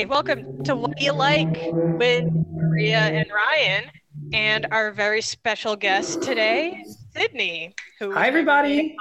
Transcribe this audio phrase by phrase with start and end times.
[0.00, 0.38] So, welcome.
[0.38, 1.58] Hey, welcome to What Do You Like
[1.98, 3.84] with Maria and Ryan,
[4.32, 6.82] and our very special guest today,
[7.14, 7.74] Sidney.
[7.98, 8.96] Who Hi, everybody.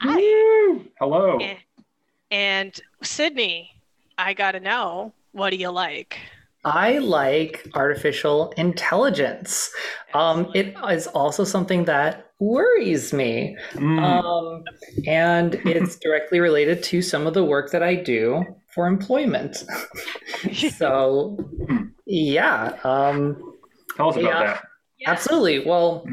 [0.00, 0.16] Hi.
[0.16, 0.84] Woo!
[0.98, 1.38] Hello.
[1.38, 1.58] And,
[2.32, 3.70] and Sidney,
[4.18, 6.18] I gotta know, what do you like?
[6.64, 9.70] I like artificial intelligence.
[10.14, 13.56] Um, it is also something that worries me.
[13.74, 14.02] Mm.
[14.02, 14.64] Um,
[15.06, 18.44] and it's directly related to some of the work that I do
[18.74, 19.64] for employment.
[20.76, 21.38] so,
[22.06, 23.52] yeah, um,
[23.96, 24.44] Tell us about yeah.
[24.44, 24.64] that.
[25.06, 25.64] absolutely.
[25.64, 26.06] Well,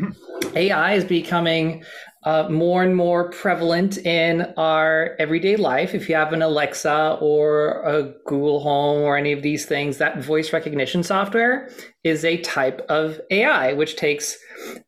[0.56, 1.84] AI is becoming
[2.24, 5.96] uh, more and more prevalent in our everyday life.
[5.96, 10.22] If you have an Alexa or a Google Home or any of these things, that
[10.22, 11.70] voice recognition software
[12.04, 14.38] is a type of AI, which takes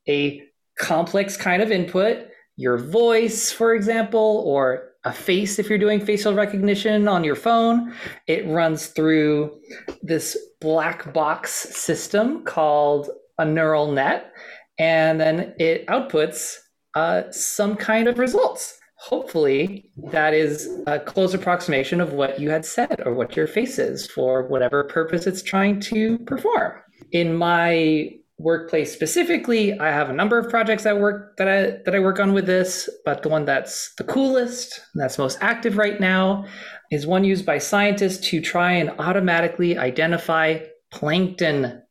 [0.10, 0.42] a
[0.78, 6.34] complex kind of input, your voice, for example, or a face if you're doing facial
[6.34, 7.94] recognition on your phone.
[8.28, 9.60] It runs through
[10.02, 14.32] this black box system called a neural net,
[14.78, 16.56] and then it outputs
[16.96, 18.78] uh, some kind of results.
[18.98, 23.80] Hopefully, that is a close approximation of what you had said or what your face
[23.80, 26.74] is for whatever purpose it's trying to perform.
[27.12, 31.95] In my workplace specifically, I have a number of projects that work that I that
[31.95, 36.00] I work on with this, but the one that's the coolest, that's most active right
[36.00, 36.45] now,
[36.92, 40.59] is one used by scientists to try and automatically identify
[40.92, 41.81] plankton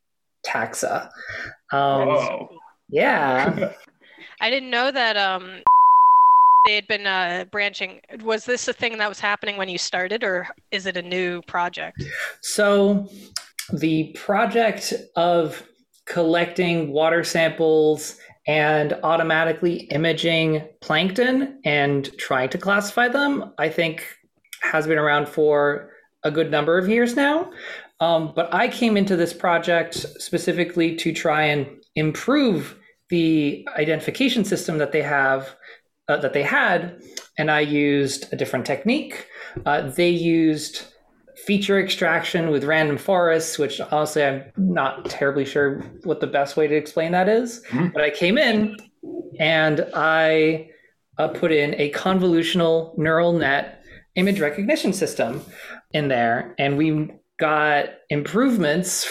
[0.47, 1.09] taxa.
[1.73, 2.49] Um, Whoa.
[2.91, 3.73] yeah.
[4.41, 5.63] I didn't know that um,
[6.67, 8.01] they had been uh, branching.
[8.23, 11.43] Was this a thing that was happening when you started, or is it a new
[11.43, 12.03] project?
[12.41, 13.09] So
[13.73, 15.63] the project of
[16.11, 24.05] collecting water samples and automatically imaging plankton and trying to classify them, I think
[24.61, 25.91] has been around for
[26.25, 27.53] a good number of years now.
[28.01, 32.77] Um, but I came into this project specifically to try and improve
[33.09, 35.55] the identification system that they have
[36.09, 37.01] uh, that they had,
[37.39, 39.29] and I used a different technique.
[39.65, 40.87] Uh, they used
[41.47, 46.67] feature extraction with random forests, which honestly I'm not terribly sure what the best way
[46.67, 47.63] to explain that is.
[47.71, 47.93] Mhm.
[47.93, 48.77] But I came in
[49.39, 50.71] and I
[51.19, 53.83] uh, put in a convolutional neural net
[54.17, 55.43] image recognition system
[55.93, 59.09] in there, and we got improvements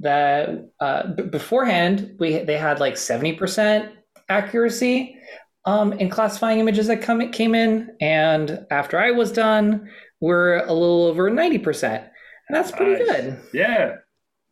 [0.00, 3.90] that uh, b- beforehand we they had like 70%
[4.28, 5.16] accuracy
[5.64, 9.88] um, in classifying images that come came in, and after I was done,
[10.22, 12.08] we're a little over 90%, and
[12.56, 13.20] that's pretty Nice.
[13.20, 13.40] good.
[13.52, 13.96] Yeah.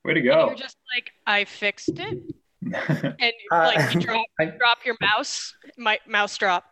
[0.04, 0.48] Way to go.
[0.48, 2.18] You're just like, I fixed it,
[2.62, 6.64] and Uh, like you drop, I- drop your mouse, my mouse drop.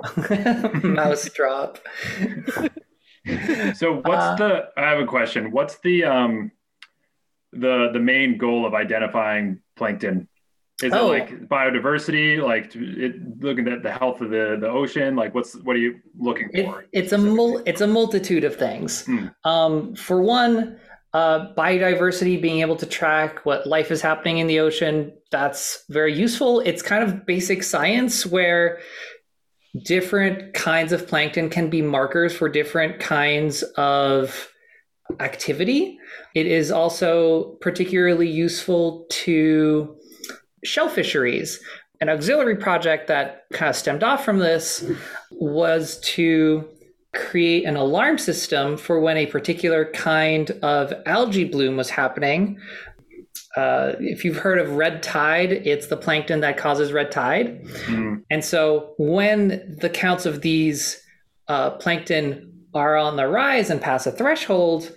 [0.82, 1.78] Mouse drop.
[3.74, 5.50] so what's Uh, the I have a question.
[5.50, 6.52] What's the um
[7.52, 10.28] the the main goal of identifying plankton?
[10.82, 11.10] Is Oh.
[11.12, 15.16] it like biodiversity, like it, looking at the health of the, the ocean?
[15.16, 16.84] Like what's what are you looking It, for?
[16.92, 19.04] it's a mul- it's a multitude of things.
[19.06, 19.26] Hmm.
[19.44, 20.78] Um, for one,
[21.14, 26.14] uh, biodiversity, being able to track what life is happening in the ocean, that's very
[26.14, 26.60] useful.
[26.60, 28.78] It's kind of basic science where
[29.84, 34.48] different kinds of plankton can be markers for different kinds of
[35.20, 35.98] activity.
[36.34, 39.96] It is also particularly useful to
[40.64, 41.60] shell fisheries.
[42.00, 44.88] An auxiliary project that kind of stemmed off from this
[45.30, 46.68] was to
[47.14, 52.58] create an alarm system for when a particular kind of algae bloom was happening.
[53.56, 57.64] Uh, if you've heard of red tide, it's the plankton that causes red tide.
[57.86, 58.22] Mm.
[58.30, 61.02] And so when the counts of these
[61.48, 64.94] uh, plankton are on the rise and pass a threshold,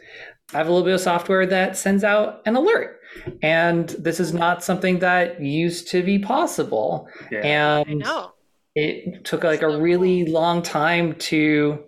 [0.53, 2.99] I have a little bit of software that sends out an alert.
[3.41, 7.07] And this is not something that used to be possible.
[7.31, 7.39] Yeah.
[7.39, 8.31] I And know.
[8.75, 11.83] it took like a really long time to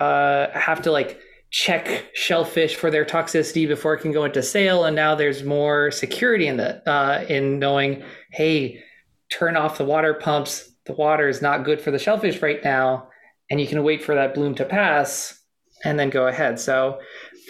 [0.00, 1.18] uh, have to like
[1.50, 5.90] check shellfish for their toxicity before it can go into sale and now there's more
[5.90, 8.02] security in the uh, in knowing
[8.32, 8.82] hey
[9.30, 13.06] turn off the water pumps the water is not good for the shellfish right now
[13.50, 15.38] and you can wait for that bloom to pass
[15.84, 16.98] and then go ahead so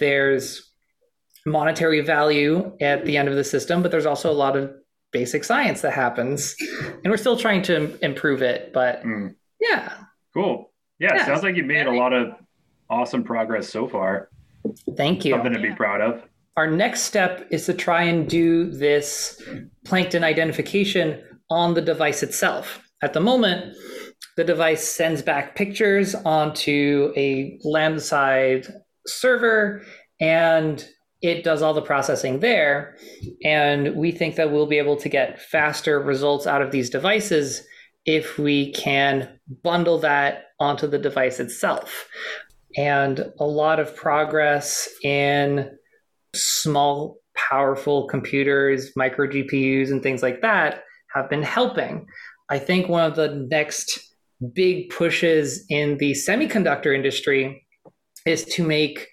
[0.00, 0.71] there's
[1.46, 4.70] monetary value at the end of the system but there's also a lot of
[5.12, 6.54] basic science that happens
[7.04, 9.34] and we're still trying to improve it but Mm.
[9.60, 9.92] yeah
[10.34, 10.72] Cool.
[10.98, 11.26] Yeah, Yeah.
[11.26, 12.32] sounds like you made a lot of
[12.88, 14.28] awesome progress so far.
[14.96, 16.22] thank you Something to be proud of.
[16.56, 19.42] our next step is to try and do this
[19.84, 22.80] plankton identification on the device itself.
[23.02, 23.74] At the moment,
[24.38, 28.66] the device sends back pictures onto a landside
[29.06, 29.82] server
[30.20, 30.86] and
[31.22, 32.96] it does all the processing there.
[33.44, 37.62] And we think that we'll be able to get faster results out of these devices
[38.04, 42.08] if we can bundle that onto the device itself.
[42.76, 45.70] And a lot of progress in
[46.34, 50.82] small, powerful computers, micro GPUs, and things like that
[51.14, 52.06] have been helping.
[52.50, 54.00] I think one of the next
[54.54, 57.64] big pushes in the semiconductor industry
[58.26, 59.06] is to make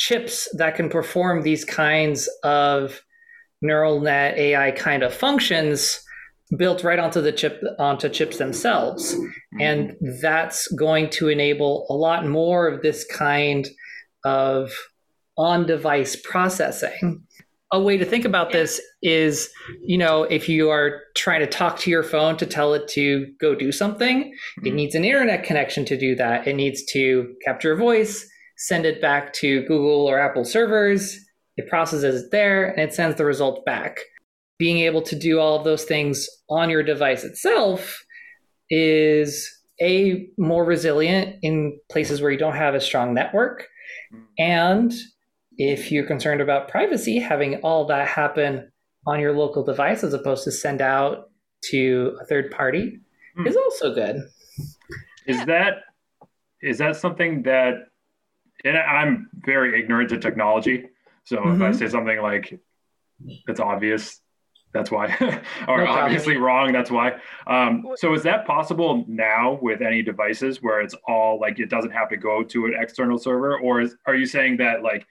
[0.00, 3.02] chips that can perform these kinds of
[3.60, 6.00] neural net AI kind of functions
[6.56, 9.60] built right onto the chip onto chips themselves mm-hmm.
[9.60, 13.68] and that's going to enable a lot more of this kind
[14.24, 14.72] of
[15.36, 17.22] on device processing
[17.70, 19.50] a way to think about this is
[19.84, 23.26] you know if you are trying to talk to your phone to tell it to
[23.38, 24.66] go do something mm-hmm.
[24.66, 28.26] it needs an internet connection to do that it needs to capture a voice
[28.60, 31.18] send it back to google or apple servers
[31.56, 33.98] it processes it there and it sends the result back
[34.58, 38.04] being able to do all of those things on your device itself
[38.68, 39.48] is
[39.82, 43.66] a more resilient in places where you don't have a strong network
[44.38, 44.92] and
[45.60, 48.72] if you're concerned about privacy, having all that happen
[49.06, 51.30] on your local device as opposed to send out
[51.64, 52.98] to a third party
[53.36, 53.46] hmm.
[53.46, 54.16] is also good.
[55.26, 55.44] Is yeah.
[55.44, 55.72] that
[56.62, 57.74] is that something that
[58.64, 60.88] and I'm very ignorant to technology.
[61.24, 61.56] So mm-hmm.
[61.56, 61.78] if I mm-hmm.
[61.78, 62.60] say something like
[63.48, 64.20] it's obvious,
[64.72, 65.06] that's why,
[65.68, 67.20] or no obviously wrong, that's why.
[67.46, 71.90] Um, so is that possible now with any devices where it's all like it doesn't
[71.90, 75.06] have to go to an external server, or is, are you saying that like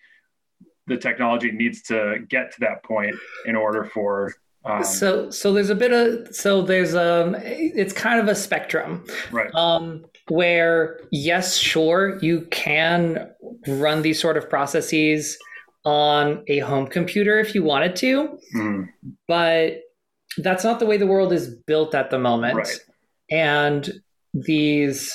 [0.88, 4.34] the technology needs to get to that point in order for
[4.66, 9.06] um, so so there's a bit of so there's um it's kind of a spectrum
[9.32, 13.30] right um where yes sure you can
[13.68, 15.38] run these sort of processes
[15.86, 18.88] on a home computer if you wanted to mm.
[19.28, 19.82] but
[20.38, 22.80] that's not the way the world is built at the moment right.
[23.32, 23.92] and
[24.34, 25.14] these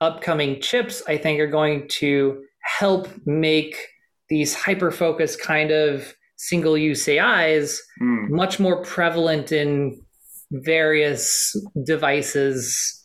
[0.00, 2.42] upcoming chips i think are going to
[2.78, 3.76] help make
[4.28, 8.28] these hyper focused kind of single use AIs mm.
[8.30, 10.00] much more prevalent in
[10.50, 12.97] various devices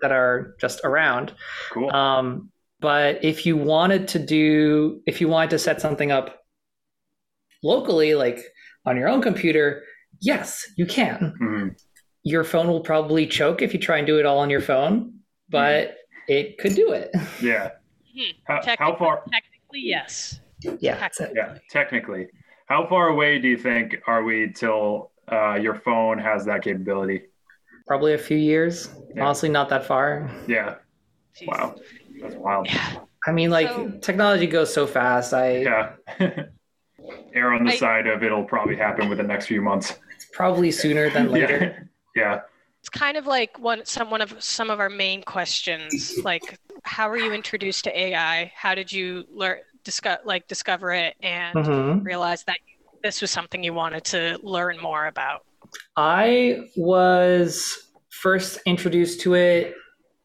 [0.00, 1.32] that are just around.
[1.70, 1.90] Cool.
[1.90, 2.50] Um,
[2.80, 6.42] but if you wanted to do, if you wanted to set something up
[7.62, 8.40] locally, like
[8.86, 9.82] on your own computer,
[10.20, 11.34] yes, you can.
[11.40, 11.68] Mm-hmm.
[12.22, 15.20] Your phone will probably choke if you try and do it all on your phone,
[15.48, 15.92] but mm
[16.28, 17.10] it could do it.
[17.42, 17.70] Yeah.
[18.14, 18.30] Hmm.
[18.46, 19.22] How, how, far?
[19.32, 20.40] Technically, yes.
[20.80, 21.34] Yeah, technically.
[21.36, 22.26] yeah, technically.
[22.66, 27.27] How far away do you think are we till uh, your phone has that capability?
[27.88, 28.90] Probably a few years.
[29.14, 29.24] Yeah.
[29.24, 30.30] Honestly, not that far.
[30.46, 30.76] Yeah.
[31.34, 31.48] Jeez.
[31.48, 31.74] Wow,
[32.20, 32.66] that's wild.
[32.68, 33.00] Yeah.
[33.26, 35.34] I mean, like so, technology goes so fast.
[35.34, 35.92] I yeah.
[37.34, 39.98] Err on the I, side of it'll probably happen within the next few months.
[40.14, 41.88] It's probably sooner than later.
[42.14, 42.22] yeah.
[42.22, 42.40] yeah.
[42.80, 47.08] It's kind of like one some one of some of our main questions, like how
[47.08, 48.52] were you introduced to AI?
[48.54, 52.02] How did you learn discover like discover it and mm-hmm.
[52.04, 52.58] realize that
[53.02, 55.44] this was something you wanted to learn more about?
[55.96, 57.78] I was
[58.10, 59.74] first introduced to it.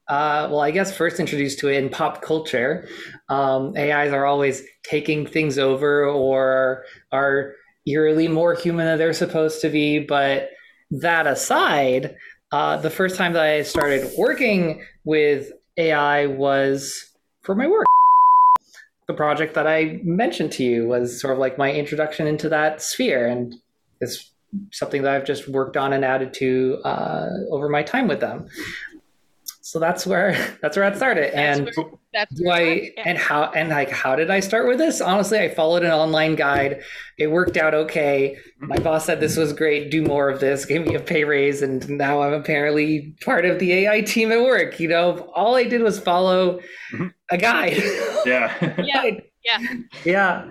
[0.07, 2.87] Uh, well, I guess first introduced to it in pop culture.
[3.29, 7.53] Um, AIs are always taking things over or are
[7.87, 9.99] eerily more human than they're supposed to be.
[9.99, 10.49] But
[10.91, 12.15] that aside,
[12.51, 17.09] uh, the first time that I started working with AI was
[17.41, 17.85] for my work
[19.07, 22.81] the project that I mentioned to you was sort of like my introduction into that
[22.81, 23.55] sphere, and
[23.99, 24.31] it's
[24.71, 28.47] something that I've just worked on and added to uh, over my time with them.
[29.73, 31.33] So that's where that's where I started.
[31.33, 33.03] That's and where, that's do I yeah.
[33.05, 35.01] and how and like how did I start with this?
[35.01, 36.83] Honestly, I followed an online guide.
[37.17, 38.37] It worked out okay.
[38.59, 39.89] My boss said this was great.
[39.89, 40.65] Do more of this.
[40.65, 44.43] Gave me a pay raise, and now I'm apparently part of the AI team at
[44.43, 44.79] work.
[44.79, 46.59] You know, all I did was follow
[46.91, 47.07] mm-hmm.
[47.31, 47.81] a guide.
[48.25, 48.75] Yeah.
[48.83, 49.19] yeah.
[49.43, 49.57] Yeah.
[50.05, 50.45] Yeah.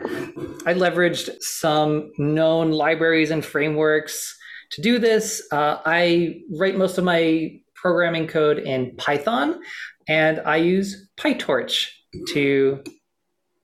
[0.66, 4.37] I leveraged some known libraries and frameworks
[4.72, 5.42] to do this.
[5.50, 9.61] Uh, I write most of my programming code in Python,
[10.08, 11.88] and I use PyTorch
[12.32, 12.82] to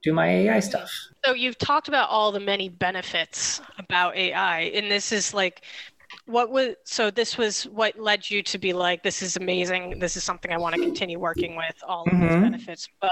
[0.02, 0.90] do my AI stuff.
[1.24, 5.62] So you've talked about all the many benefits about AI, and this is like
[6.26, 10.16] what was so this was what led you to be like this is amazing this
[10.16, 12.22] is something i want to continue working with all of mm-hmm.
[12.22, 13.10] these benefits but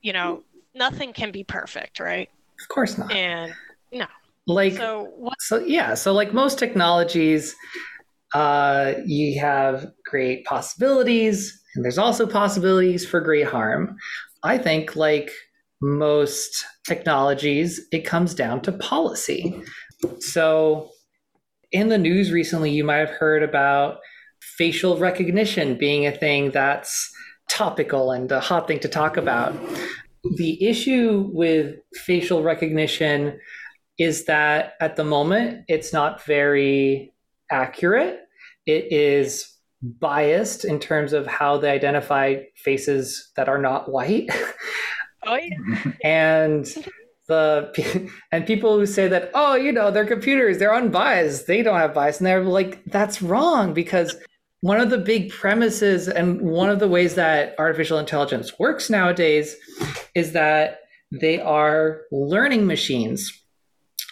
[0.00, 0.42] you know
[0.74, 2.28] nothing can be perfect right
[2.60, 3.52] of course not and
[3.92, 4.06] no
[4.46, 7.54] like so, what- so yeah so like most technologies
[8.34, 13.96] uh, you have great possibilities, and there's also possibilities for great harm.
[14.42, 15.30] I think, like
[15.80, 19.60] most technologies, it comes down to policy.
[20.20, 20.90] So,
[21.72, 23.98] in the news recently, you might have heard about
[24.40, 27.10] facial recognition being a thing that's
[27.50, 29.54] topical and a hot thing to talk about.
[30.24, 33.38] The issue with facial recognition
[33.98, 37.12] is that at the moment, it's not very
[37.50, 38.20] accurate.
[38.66, 39.52] It is
[39.82, 44.30] biased in terms of how they identify faces that are not white.
[45.24, 45.92] Oh yeah.
[46.04, 46.66] and
[47.28, 51.78] the and people who say that oh you know they're computers they're unbiased they don't
[51.78, 54.16] have bias and they're like that's wrong because
[54.62, 59.56] one of the big premises and one of the ways that artificial intelligence works nowadays
[60.14, 60.78] is that
[61.10, 63.30] they are learning machines.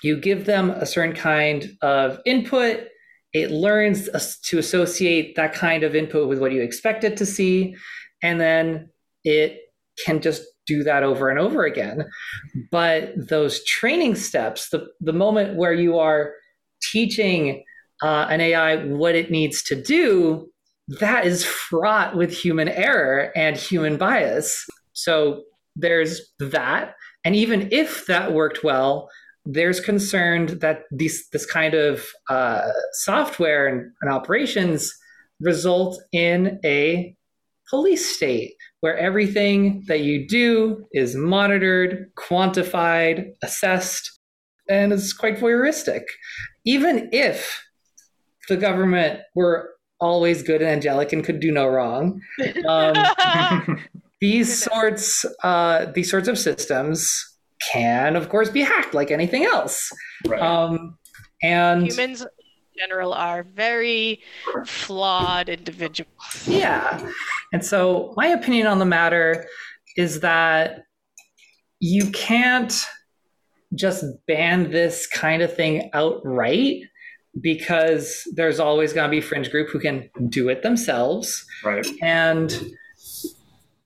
[0.03, 2.89] You give them a certain kind of input
[3.33, 4.09] it learns
[4.43, 7.77] to associate that kind of input with what you expect it to see
[8.23, 8.91] and then
[9.25, 9.61] it
[10.05, 12.05] can just do that over and over again.
[12.71, 16.35] But those training steps the, the moment where you are
[16.93, 17.65] teaching
[18.03, 20.49] uh, an ai what it needs to do
[21.01, 25.43] that is fraught with human error and human bias so
[25.77, 29.09] there's that and even if that worked well
[29.47, 34.93] there's concern that these this kind of uh, software and, and operations
[35.41, 37.17] result in a
[37.69, 44.19] police state where everything that you do is monitored, quantified, assessed,
[44.69, 46.03] and is quite voyeuristic.
[46.65, 47.65] Even if
[48.51, 52.21] the government were always good and angelic and could do no wrong,
[52.69, 53.79] um,
[54.21, 57.31] these sorts uh, these sorts of systems
[57.73, 59.91] can, of course, be hacked like anything else.
[60.27, 60.41] Right.
[60.41, 60.99] Um,
[61.43, 62.29] and humans in
[62.79, 64.21] general are very
[64.67, 66.47] flawed individuals.
[66.47, 67.11] Yeah.
[67.53, 69.47] And so, my opinion on the matter
[69.97, 70.85] is that
[71.81, 72.75] you can't
[73.75, 76.83] just ban this kind of thing outright
[77.41, 81.45] because there's always going to be fringe group who can do it themselves.
[81.65, 81.87] Right.
[82.03, 82.53] And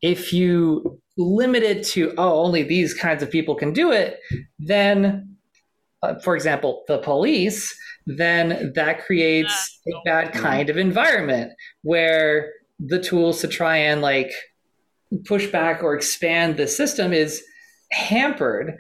[0.05, 4.19] if you limit it to oh only these kinds of people can do it
[4.59, 5.37] then
[6.03, 7.75] uh, for example the police
[8.07, 14.33] then that creates a bad kind of environment where the tools to try and like
[15.25, 17.43] push back or expand the system is
[17.93, 18.77] hampered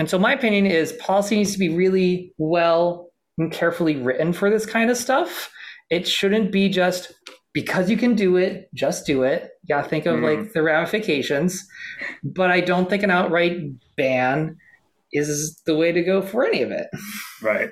[0.00, 4.50] and so my opinion is policy needs to be really well and carefully written for
[4.50, 5.50] this kind of stuff
[5.90, 7.12] it shouldn't be just
[7.52, 9.50] because you can do it, just do it.
[9.64, 10.38] Yeah, think of mm.
[10.38, 11.66] like the ramifications.
[12.22, 13.58] But I don't think an outright
[13.96, 14.56] ban
[15.12, 16.86] is the way to go for any of it.
[17.42, 17.70] Right.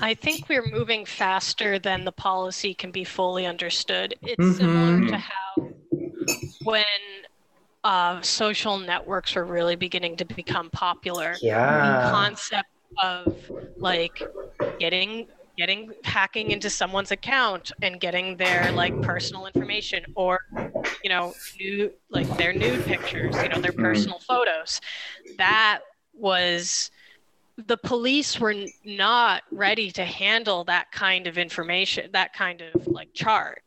[0.00, 4.14] I think we're moving faster than the policy can be fully understood.
[4.22, 4.56] It's mm-hmm.
[4.56, 5.70] similar to how
[6.62, 6.84] when
[7.84, 11.34] uh, social networks were really beginning to become popular.
[11.40, 12.04] Yeah.
[12.04, 12.68] The concept
[13.02, 13.36] of
[13.76, 14.22] like
[14.78, 20.40] getting getting hacking into someone's account and getting their like personal information or
[21.02, 23.82] you know new like their nude pictures you know their mm-hmm.
[23.82, 24.80] personal photos
[25.38, 25.80] that
[26.12, 26.90] was
[27.56, 33.12] the police were not ready to handle that kind of information that kind of like
[33.14, 33.58] charge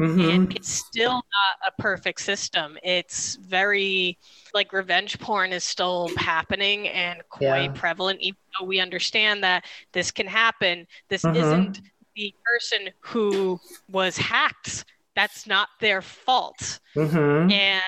[0.00, 0.30] Mm-hmm.
[0.30, 1.24] And it's still not
[1.66, 2.76] a perfect system.
[2.82, 4.18] It's very
[4.52, 7.72] like revenge porn is still happening and quite yeah.
[7.72, 10.86] prevalent, even though we understand that this can happen.
[11.08, 11.36] This mm-hmm.
[11.36, 11.80] isn't
[12.16, 13.60] the person who
[13.90, 14.84] was hacked.
[15.14, 16.80] That's not their fault.
[16.96, 17.52] Mm-hmm.
[17.52, 17.82] And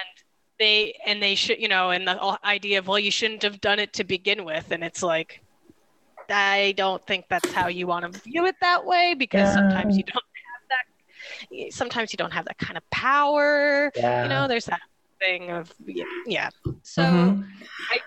[0.59, 3.79] they and they should, you know, and the idea of well, you shouldn't have done
[3.79, 5.43] it to begin with, and it's like
[6.29, 9.55] I don't think that's how you want to view it that way because yeah.
[9.55, 10.25] sometimes you don't
[11.71, 13.91] sometimes you don't have that kind of power.
[13.97, 14.25] Yeah.
[14.25, 14.81] You know, there's that
[15.21, 15.73] thing of
[16.27, 16.51] yeah.
[16.83, 17.43] So mm-hmm.
[17.91, 17.99] I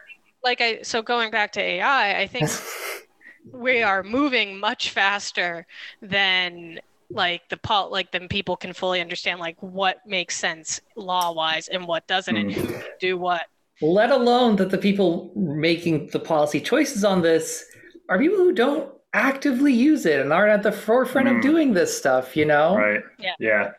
[0.44, 2.50] like I so going back to AI, I think
[3.52, 5.66] we are moving much faster
[6.02, 6.80] than
[7.12, 11.68] like the pol like then people can fully understand like what makes sense law wise
[11.68, 12.42] and what doesn't mm.
[12.42, 13.48] and who can do what
[13.82, 17.66] let alone that the people making the policy choices on this
[18.10, 21.38] are people who don't actively use it and aren't at the forefront mm.
[21.38, 22.76] of doing this stuff, you know?
[22.76, 23.02] Right.
[23.18, 23.34] Yeah.
[23.40, 23.72] Yeah.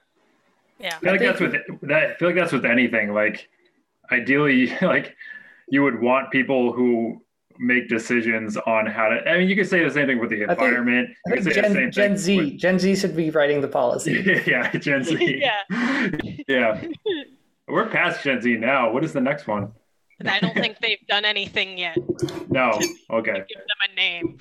[0.78, 0.96] Yeah.
[0.96, 2.10] I feel like that's with that.
[2.10, 3.12] I feel like that's with anything.
[3.12, 3.48] Like,
[4.10, 5.14] ideally, like
[5.68, 7.22] you would want people who
[7.58, 9.28] make decisions on how to.
[9.28, 11.10] I mean, you could say the same thing with the environment.
[11.26, 14.42] I think, I think Gen, Gen Z, with, Gen Z should be writing the policy.
[14.46, 15.18] yeah, Gen Z.
[15.70, 16.10] yeah.
[16.48, 16.82] yeah.
[17.68, 18.90] We're past Gen Z now.
[18.92, 19.72] What is the next one?
[20.28, 21.96] I don't think they've done anything yet.
[22.52, 22.72] No.
[23.10, 23.44] okay.
[23.48, 24.38] give them a name.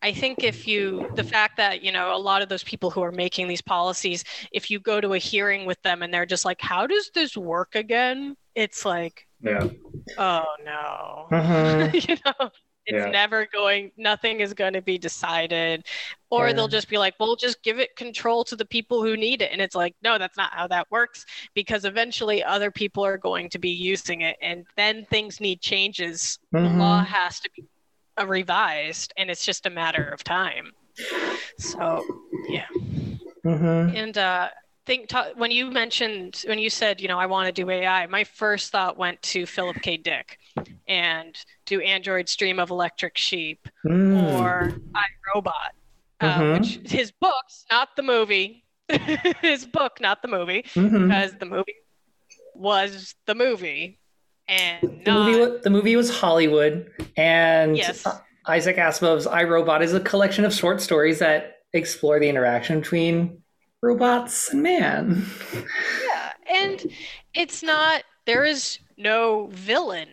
[0.00, 3.02] I think if you, the fact that, you know, a lot of those people who
[3.02, 6.46] are making these policies, if you go to a hearing with them and they're just
[6.46, 8.34] like, how does this work again?
[8.54, 9.68] It's like, yeah.
[10.16, 12.08] oh no, Mhm.
[12.08, 12.50] you know,
[12.86, 13.10] it's Yeah.
[13.10, 13.92] never going.
[13.96, 15.84] Nothing is going to be decided,
[16.30, 16.52] or Yeah.
[16.54, 19.52] they'll just be like, "We'll just give it control to the people who need it,"
[19.52, 21.24] and it's like, no, that's not how that works,
[21.54, 26.38] because eventually other people are going to be using it, and then things need changes.
[26.54, 26.62] Mhm.
[26.62, 27.64] The law has to be
[28.24, 30.72] revised, and it's just a matter of time.
[31.58, 32.04] So,
[32.48, 32.66] yeah.
[33.44, 33.94] Mhm.
[33.96, 34.50] And uh,
[34.86, 38.06] think ta- when you mentioned when you said you know I want to do AI,
[38.06, 39.96] my first thought went to Philip K.
[39.96, 40.38] Dick
[40.86, 41.34] and
[41.66, 44.40] do Androids Dream of Electric Sheep Mm.
[44.40, 45.72] or I Robot,
[46.20, 46.58] uh, Mhm.
[46.80, 48.64] which his books, not the movie,
[49.40, 51.08] his book, not the movie, Mhm.
[51.08, 51.74] because the movie
[52.54, 53.98] was the movie
[54.46, 58.06] and The not movie, the movie was Hollywood, and Yes.
[58.06, 62.80] uh, Isaac Asimov's I Robot is a collection of short stories that explore the interaction
[62.80, 63.42] between
[63.84, 65.26] robots and man.
[66.02, 66.86] Yeah, and
[67.34, 68.02] it's not.
[68.26, 70.08] There is no villain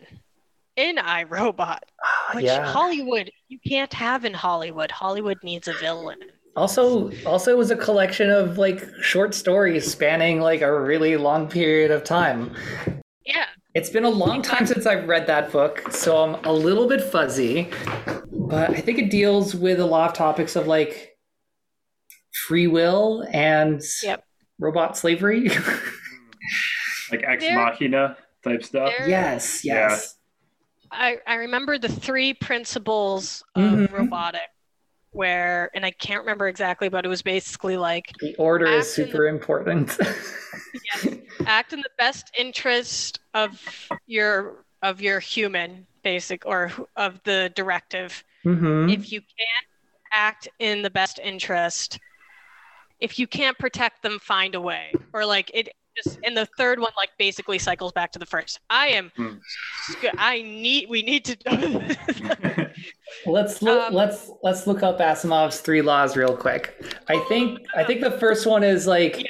[0.76, 2.66] in I Robot, ah, which yeah.
[2.66, 4.92] Hollywood you can't have in Hollywood.
[4.92, 6.20] Hollywood needs a villain.
[6.56, 11.48] Also, also it was a collection of like short stories spanning like a really long
[11.48, 12.54] period of time.
[13.26, 16.88] Yeah, It's been a long time since I've read that book, so I'm a little
[16.88, 17.70] bit fuzzy.
[18.32, 21.11] But I think it deals with a lot of topics of like
[22.34, 24.24] free will and Yep.
[24.60, 25.50] robot slavery.
[27.12, 28.94] like ex There- machina type stuff.
[28.98, 29.90] there- yes, Yeah.
[29.90, 30.16] yes.
[30.92, 33.92] I I remember the three principles of Mhm.
[33.92, 34.50] robotic,
[35.12, 38.98] where and I can't remember exactly, but it was basically like The order is Act
[39.00, 39.98] in the- super important.
[41.46, 43.62] act in the best interest of
[44.08, 48.24] your of your human basic or of the directive.
[48.44, 49.68] hmm if you can't
[50.12, 52.00] act in the best interest
[53.02, 56.80] if you can't protect them find a way or like it just and the third
[56.80, 59.12] one like basically cycles back to the first i am
[59.90, 61.36] sc- i need we need to
[63.26, 63.88] Let's look.
[63.90, 66.82] Um, let's let's look up Asimov's three laws real quick.
[67.10, 69.26] I think I think the first one is like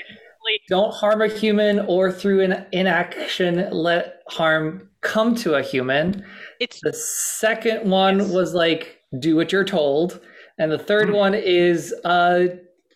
[0.69, 6.23] don't harm a human or through an inaction let harm come to a human.
[6.59, 8.29] it's The second one Yes.
[8.29, 10.21] was like do what you're told,
[10.59, 11.15] and the third Hmm.
[11.15, 12.45] one is uh,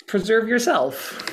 [0.07, 1.31] preserve yourself.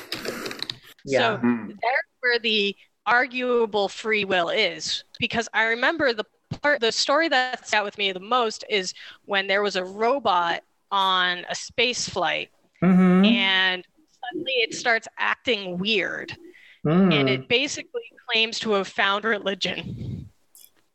[1.05, 1.37] Yeah.
[1.37, 1.67] Hmm.
[1.67, 6.23] there's where the arguable free will is because i remember the
[6.61, 8.93] part the story that sat with me the most is
[9.25, 12.49] when there was a robot on a space flight
[12.81, 13.27] Mhm.
[13.29, 13.83] and
[14.23, 16.37] suddenly it starts acting weird
[16.85, 17.13] Mm.
[17.13, 20.29] and it basically claims to have found religion.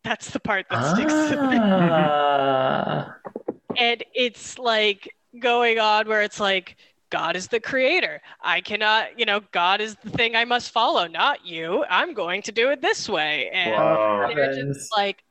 [0.04, 1.56] That's the part that sticks to me.
[1.60, 3.14] Ah.
[3.76, 6.76] And it's like going on where it's like,
[7.10, 8.20] God is the creator.
[8.42, 11.84] I cannot, you know, God is the thing I must follow, not you.
[11.88, 13.50] I'm going to do it this way.
[13.52, 14.30] And Wow.
[14.34, 15.22] they're just like,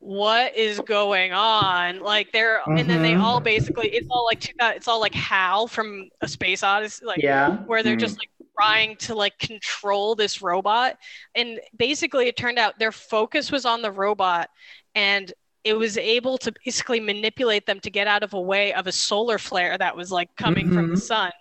[0.00, 2.00] what is going on?
[2.00, 3.22] Like they're, and then they Mhm.
[3.22, 7.58] all basically, it's all like, it's all like Hal from A Space Odyssey, like yeah.
[7.66, 8.00] where they're Mm.
[8.00, 8.28] just like
[8.60, 10.96] trying to like control this robot
[11.34, 14.48] and basically it turned out their focus was on the robot
[14.94, 15.32] and
[15.64, 18.92] it was able to basically manipulate them to get out of a way of a
[18.92, 21.00] solar flare that was like coming from the Mhm.
[21.00, 21.32] sun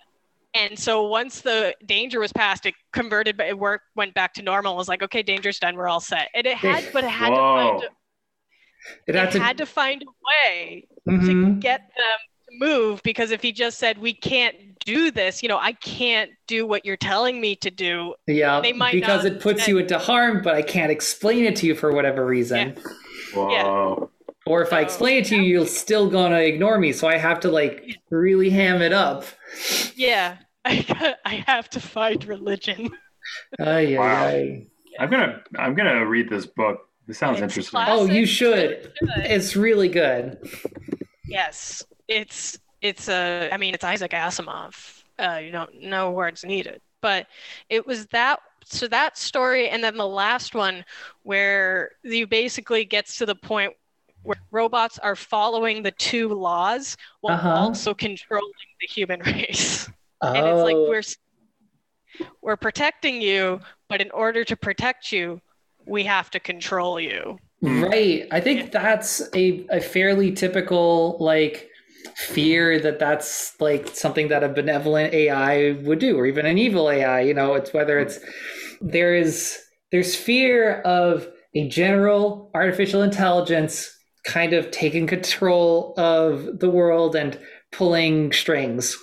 [0.55, 4.41] and so once the danger was passed it converted but it worked went back to
[4.41, 7.09] normal and was like okay danger's done we're all set and it had but it
[7.09, 7.89] had to find It
[9.07, 9.39] it had to.
[9.39, 10.05] had to find a
[10.51, 11.59] way to Mhm.
[11.59, 14.55] get them to move because if he just said we can't
[14.85, 18.73] do this you know i can't do what you're telling me to do Yeah, They
[18.73, 21.73] might because not- it puts you into harm, but I can't explain it to you
[21.75, 22.75] for whatever reason.
[23.33, 24.09] Whoa.
[24.45, 26.91] Or if I explain it to you, you're still gonna ignore me.
[26.91, 29.25] So I have to like really ham it up.
[29.95, 32.89] yeah i, I have to find religion
[33.59, 34.25] Ay, ay, Wow.
[34.27, 34.67] ay.
[34.99, 36.79] I'm gonna I'm gonna read this book.
[37.07, 37.71] This sounds It's interesting.
[37.71, 37.93] classic.
[37.93, 38.27] Oh, you Classic.
[38.27, 38.93] should.
[39.25, 40.37] It's really good.
[41.25, 46.81] yes it's it's a i mean it's isaac asimov uh, you don't no words needed
[47.01, 47.27] but
[47.69, 50.83] it was that so that story and then the last one
[51.23, 53.73] where you basically gets to the point
[54.23, 57.53] where robots are following the two laws while Uh-huh.
[57.53, 59.89] also controlling the human race
[60.21, 61.03] Oh, and it's like we're
[62.41, 63.59] we're protecting you
[63.89, 65.41] but in order to protect you
[65.85, 68.27] we have to control you right.
[68.31, 71.69] I think that's a, a fairly typical like
[72.15, 76.89] fear that that's like something that a benevolent AI would do, or even an evil
[76.89, 77.21] AI.
[77.21, 78.19] You know, it's whether it's
[78.81, 79.59] there is
[79.91, 83.92] there's fear of a general artificial intelligence
[84.23, 87.37] kind of taking control of the world and
[87.71, 88.97] pulling strings.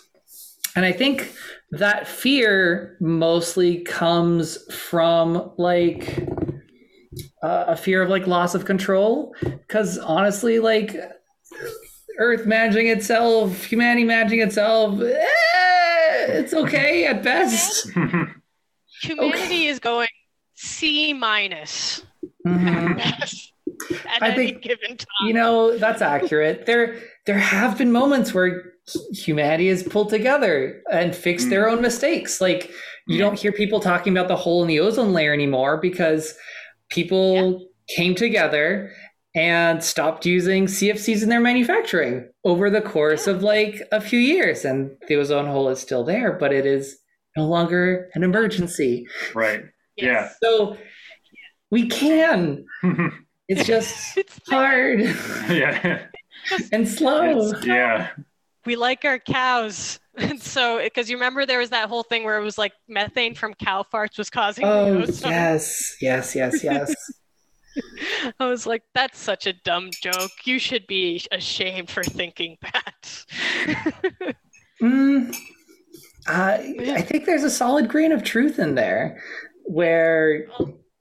[0.77, 1.33] And I think
[1.73, 6.19] that fear mostly comes from like
[7.43, 10.97] uh, a fear of like loss of control because honestly like
[12.19, 15.27] earth managing itself humanity managing itself eh,
[16.29, 17.89] it's okay at best
[19.03, 19.67] humanity okay.
[19.67, 20.09] is going
[20.55, 22.03] c minus
[22.47, 22.99] mm-hmm.
[24.07, 28.35] at I any think, given time you know that's accurate there there have been moments
[28.35, 28.73] where
[29.13, 31.51] humanity has pulled together and fixed mm.
[31.51, 32.73] their own mistakes like
[33.07, 36.35] you don't hear people talking about the hole in the ozone layer anymore because
[36.91, 37.97] people yeah.
[37.97, 38.93] came together
[39.35, 43.35] and stopped using CFCs in their manufacturing over the course yeah.
[43.35, 44.65] of like a few years.
[44.65, 46.99] And the ozone hole is still there, but it is
[47.37, 49.07] no longer an emergency.
[49.35, 49.65] Right.
[49.97, 50.35] Yes.
[50.43, 50.49] Yeah.
[50.49, 50.77] So
[51.71, 52.65] we can.
[53.57, 55.01] it's just it's hard.
[55.51, 56.03] Yeah.
[56.71, 57.51] and slow.
[57.51, 58.11] It's, yeah.
[58.65, 59.99] We like our cows.
[60.17, 63.35] And so, because you remember there was that whole thing where it was like methane
[63.35, 64.65] from cow farts was causing.
[64.65, 66.95] Oh yes, yes, yes, yes.
[68.39, 70.31] I was like, that's such a dumb joke.
[70.45, 73.25] You should be ashamed for thinking that.
[74.81, 75.37] mm,
[76.29, 79.21] uh, I think there's a solid grain of truth in there,
[79.65, 80.47] where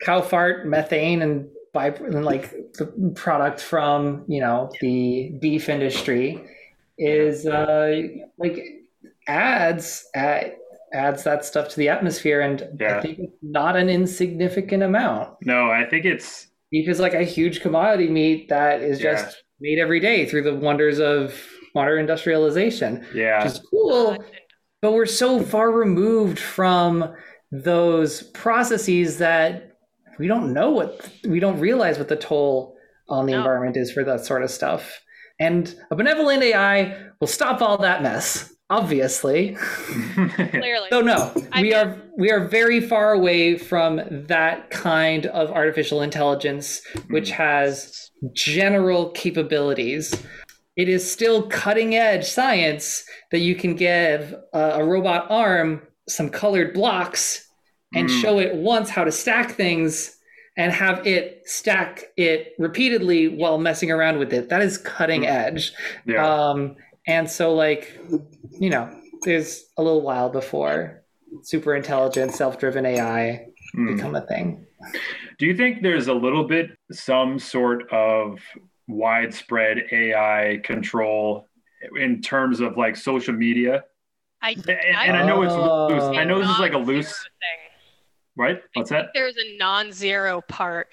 [0.01, 6.43] cow fart, methane, and by like the product from you know the beef industry
[6.97, 8.01] is uh,
[8.37, 8.63] like
[9.27, 10.05] adds
[10.93, 12.97] adds that stuff to the atmosphere, and yeah.
[12.97, 15.35] I think it's not an insignificant amount.
[15.45, 19.13] No, I think it's beef is like a huge commodity meat that is yeah.
[19.13, 21.39] just made every day through the wonders of
[21.75, 23.05] modern industrialization.
[23.13, 24.23] Yeah, which is cool,
[24.81, 27.13] but we're so far removed from
[27.51, 29.68] those processes that
[30.19, 32.75] we don't know what we don't realize what the toll
[33.07, 33.39] on the no.
[33.39, 35.01] environment is for that sort of stuff.
[35.39, 39.55] And a benevolent AI will stop all that mess obviously.
[40.35, 40.87] Clearly.
[40.89, 46.01] so no, I we are we are very far away from that kind of artificial
[46.01, 50.13] intelligence which has general capabilities.
[50.75, 56.29] It is still cutting edge science that you can give a, a robot arm some
[56.29, 57.48] colored blocks
[57.93, 58.21] and mm.
[58.21, 60.17] show it once how to stack things
[60.57, 64.49] and have it stack it repeatedly while messing around with it.
[64.49, 65.27] That is cutting mm.
[65.27, 65.73] edge.
[66.05, 66.25] Yeah.
[66.25, 66.75] Um,
[67.07, 67.99] and so, like,
[68.59, 71.03] you know, there's a little while before
[71.43, 73.95] super intelligent, self driven AI mm.
[73.95, 74.65] become a thing.
[75.37, 78.39] Do you think there's a little bit some sort of
[78.87, 81.47] widespread AI control
[81.95, 83.85] in terms of like social media?
[84.41, 86.17] I, and, and I, I know it's loose.
[86.17, 87.68] I know this is like a loose thing.
[88.39, 88.59] Right?
[88.73, 89.09] What's that?
[89.13, 90.87] There's a non-zero part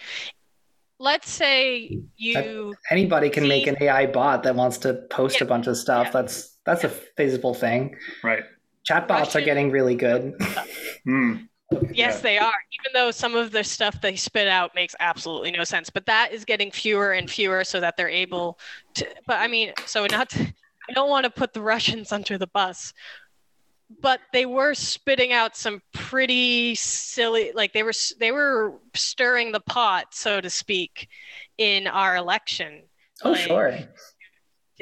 [0.99, 5.45] let's say you anybody can see, make an AI bot that wants to post yeah,
[5.45, 6.07] a bunch of stuff.
[6.07, 6.13] Yeah.
[6.13, 6.91] That's that's yeah.
[6.91, 7.97] a feasible thing.
[8.23, 8.45] Right.
[8.89, 10.35] Chatbots Russian, are getting really good.
[11.07, 11.49] mm.
[11.93, 12.53] Yes, they are.
[12.81, 16.33] Even though some of the stuff they spit out makes absolutely no sense, but that
[16.33, 18.59] is getting fewer and fewer, so that they're able
[18.95, 19.07] to.
[19.27, 20.31] But I mean, so not.
[20.31, 20.43] To,
[20.89, 22.93] I don't want to put the Russians under the bus,
[24.01, 29.61] but they were spitting out some pretty silly like they were they were stirring the
[29.61, 31.09] pot so to speak
[31.59, 32.83] in our election.
[33.23, 33.79] Oh like, sure.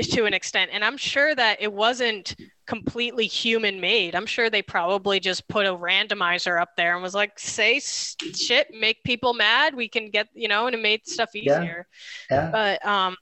[0.03, 0.71] to an extent.
[0.73, 2.35] And i'm sure that it wasn't
[2.67, 4.15] completely human made.
[4.15, 8.69] I'm sure they probably just put a randomizer up there and was like say shit
[8.73, 9.75] make people mad.
[9.75, 11.87] We can get you know and it made stuff easier.
[12.31, 12.45] Yeah.
[12.45, 12.51] yeah.
[12.51, 13.17] but um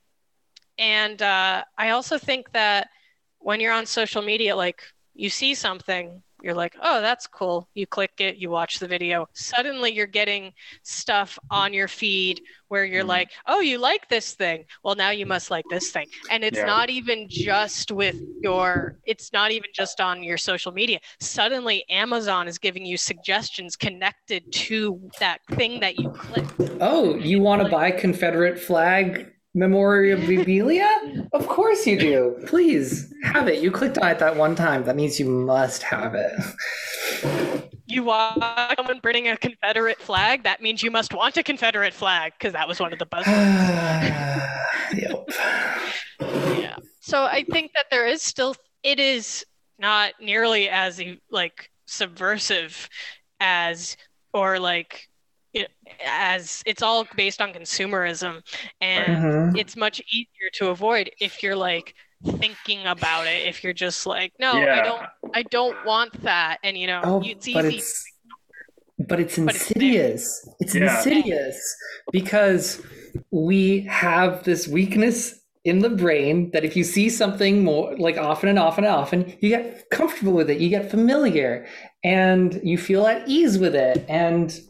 [0.78, 2.88] and uh i also think that
[3.40, 4.82] when you're on social media like
[5.14, 7.68] you see something you're like oh that's cool.
[7.74, 9.28] You click it you watch the video.
[9.32, 13.08] Suddenly you're getting stuff on your feed where you're mm.
[13.08, 14.64] like oh you like this thing.
[14.82, 16.08] Well now you must like this thing.
[16.30, 16.66] And it's yeah.
[16.66, 20.98] not even just with your it's not even just on your social media.
[21.20, 27.40] Suddenly amazon is giving you suggestions connected to that thing that you clicked oh you
[27.40, 30.88] want to buy confederate flag memorabilia?
[31.32, 32.36] of course you do.
[32.46, 33.62] Please have it.
[33.62, 34.84] You clicked on it that one time.
[34.84, 36.32] That means you must have it.
[37.86, 38.42] You want
[38.76, 40.44] someone bringing a Confederate flag?
[40.44, 44.48] That means you must want a Confederate flag because that was one of the buzzwords.
[44.94, 45.28] yep.
[46.58, 46.76] Yeah.
[47.00, 48.54] So I think that there is still.
[48.82, 49.44] It is
[49.78, 52.88] not nearly as like subversive
[53.40, 53.96] as
[54.32, 55.08] or like
[55.54, 55.70] it,
[56.06, 58.42] as it's all based on consumerism
[58.80, 59.56] and mm-hmm.
[59.56, 61.94] it's much easier to avoid if you're like
[62.38, 64.80] thinking about it if you're just like no yeah.
[64.80, 65.02] i don't
[65.34, 68.12] i don't want that and you know oh, it's easy but it's,
[69.08, 70.96] but it's insidious but it's, it's yeah.
[70.96, 71.76] insidious
[72.12, 72.80] because
[73.30, 78.48] we have this weakness in the brain that if you see something more like often
[78.48, 81.66] and often and often you get comfortable with it you get familiar
[82.04, 84.60] and you feel at ease with it and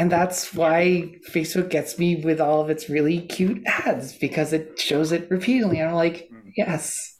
[0.00, 4.78] and that's why Facebook gets me with all of its really cute ads because it
[4.80, 5.78] shows it repeatedly.
[5.80, 6.52] And I'm like, Mm.
[6.56, 7.18] yes,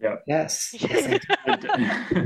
[0.00, 0.22] Yep.
[0.26, 1.20] yes, yes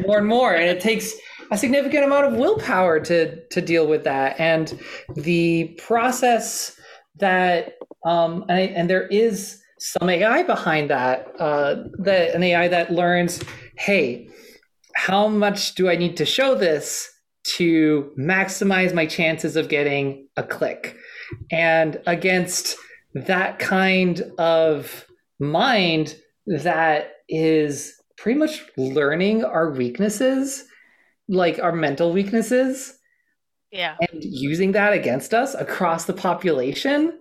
[0.06, 1.12] more and more and it takes
[1.50, 4.78] a significant amount of willpower to to deal with that and
[5.14, 6.76] the process
[7.16, 12.90] that um and, and there is some ai behind that uh that an ai that
[12.92, 13.40] learns
[13.76, 14.28] hey
[14.96, 17.08] how much do i need to show this
[17.56, 20.96] to maximize my chances of getting a click
[21.50, 22.76] and against
[23.14, 25.06] that kind of
[25.38, 30.64] mind that is pretty much learning our weaknesses,
[31.28, 32.94] like our mental weaknesses,
[33.70, 33.96] Yeah.
[34.00, 37.12] and using that against us across the population.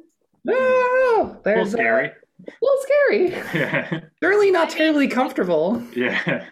[0.47, 0.51] Hmm.
[0.51, 2.05] I don't a little There's a- scary.
[2.07, 3.29] a little scary.
[3.53, 3.99] Yeah.
[4.23, 5.81] Certainly not terribly comfortable.
[5.95, 6.45] Yeah.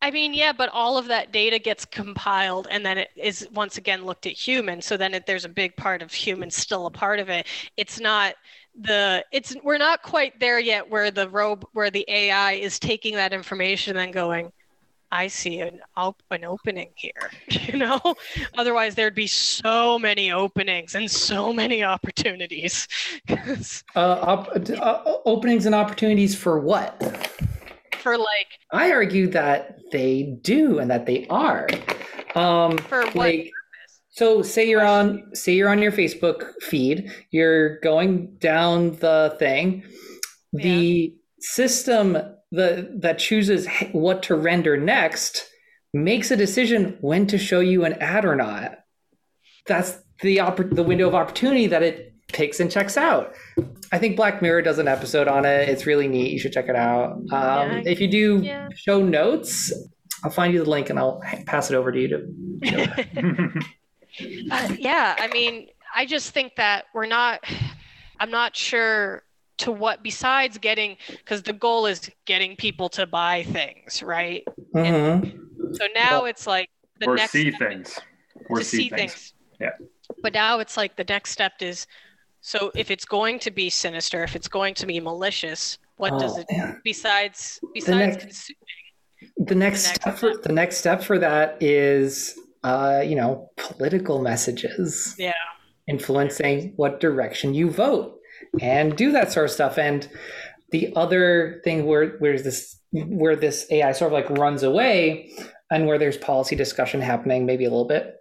[0.00, 3.78] I mean, yeah, but all of that data gets compiled and then it is once
[3.78, 4.80] again looked at human.
[4.80, 7.46] So then it, there's a big part of humans still a part of it.
[7.76, 8.34] It's not
[8.80, 13.16] the it's we're not quite there yet where the robe where the AI is taking
[13.16, 14.52] that information and then going,
[15.10, 17.30] I see an op- an opening here.
[17.68, 18.00] You know,
[18.56, 22.88] otherwise there'd be so many openings and so many opportunities.
[23.94, 26.98] Uh, op- uh, openings and opportunities for what?
[28.08, 31.68] For like I argue that they do and that they are.
[32.34, 33.50] Um, for what like,
[34.10, 39.84] so say you're on say you're on your Facebook feed, you're going down the thing,
[40.52, 42.16] the system
[42.50, 45.46] the that chooses what to render next
[45.92, 48.78] makes a decision when to show you an ad or not.
[49.66, 53.34] That's the oppor- the window of opportunity that it picks and checks out.
[53.90, 55.68] I think Black Mirror does an episode on it.
[55.68, 56.30] It's really neat.
[56.32, 57.12] You should check it out.
[57.12, 57.82] Um, Yeah.
[57.86, 58.68] if you do Yeah.
[58.74, 59.72] show notes,
[60.24, 63.62] I'll find you the link and I'll pass it over to you to
[64.50, 67.44] Uh, yeah, I mean, I just think that we're not,
[68.18, 69.22] I'm not sure
[69.58, 74.44] to what, besides getting, because the goal is getting people to buy things, right?
[74.74, 75.38] Mhm.
[75.76, 77.98] So now it's like the or next see step things.
[78.48, 79.34] Or to see things.
[79.60, 79.70] Yeah.
[80.22, 81.86] But now it's like the next step is,
[82.40, 86.36] so if it's going to be sinister, if it's going to be malicious, what does
[86.36, 86.80] Oh, it, man.
[86.84, 88.56] besides, besides next- consuming?
[89.38, 94.20] The next next step for the next step for that is uh, you know, political
[94.20, 95.14] messages.
[95.18, 95.32] Yeah.
[95.88, 98.18] Influencing what direction you vote
[98.60, 99.78] and do that sort of stuff.
[99.78, 100.06] And
[100.70, 105.30] the other thing where where's this where this AI sort of like runs away
[105.70, 108.16] and where there's policy discussion happening maybe a little bit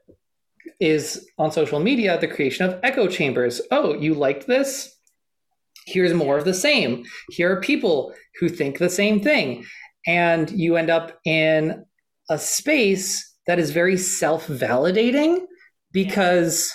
[0.79, 3.61] is on social media the creation of echo chambers.
[3.71, 4.93] Oh, you liked this?
[5.85, 7.05] Here's more of the same.
[7.29, 9.65] Here are people who think the same thing.
[10.05, 11.85] And you end up in
[12.29, 15.45] a space that is very self validating
[15.91, 16.73] because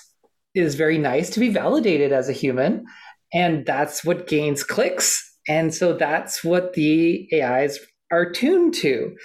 [0.55, 2.87] it is very nice to be validated as a human.
[3.33, 5.23] And that's what gains clicks.
[5.49, 7.79] And so that's what the AIs
[8.11, 9.17] are tuned to.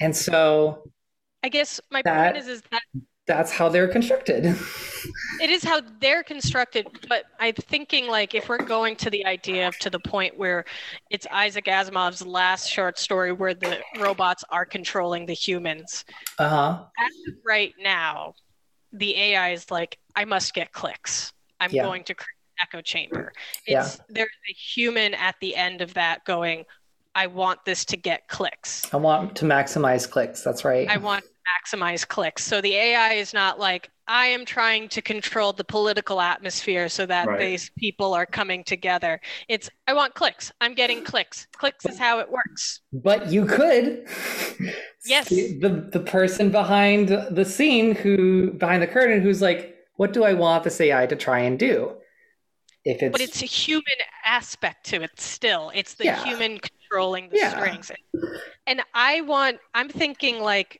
[0.00, 0.90] And so
[1.42, 2.82] I guess my That- point is, is that
[3.30, 4.44] that's how they're constructed.
[5.40, 9.66] it is how they're constructed but i'm thinking like if we're going to the idea
[9.68, 10.64] of to the point where
[11.10, 16.04] it's isaac asimov's last short story where the robots are controlling the humans
[16.38, 16.84] Uh huh.
[16.98, 18.34] as of right now
[18.92, 21.84] the ai is like i must get clicks i'm Yeah.
[21.84, 23.32] going to create an echo chamber
[23.66, 23.84] Yeah.
[23.86, 26.64] it's there's a human at the end of that going
[27.14, 30.42] i want this to get clicks I want to maximize clicks.
[30.42, 30.88] That's right.
[30.90, 32.44] I want maximize clicks.
[32.44, 37.06] So the AI is not like I am trying to control the political atmosphere so
[37.06, 37.38] that Right.
[37.38, 39.20] these people are coming together.
[39.48, 40.50] It's I want clicks.
[40.60, 41.46] I'm getting clicks.
[41.56, 42.80] Clicks is how it works.
[42.92, 44.06] But you could.
[45.06, 45.28] Yes.
[45.28, 50.34] The the person behind the scene who behind the curtain who's like, what do I
[50.34, 51.96] want this AI to try and do?
[52.84, 53.84] If it's, But it's a human
[54.24, 55.70] aspect to it still.
[55.74, 56.22] It's the Yeah.
[56.24, 57.50] human controlling the Yeah.
[57.50, 57.92] strings.
[58.66, 60.79] And I want I'm thinking like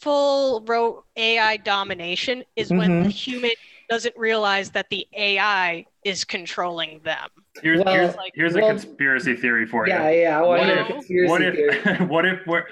[0.00, 3.50] full ro- AI domination is when the human
[3.90, 7.28] doesn't realize that the AI is controlling them.
[7.62, 10.20] Here's, Well, here's, like- here's well- a conspiracy theory for yeah, you.
[10.20, 10.38] yeah.
[10.38, 12.64] I want What to if- What if, what if we're,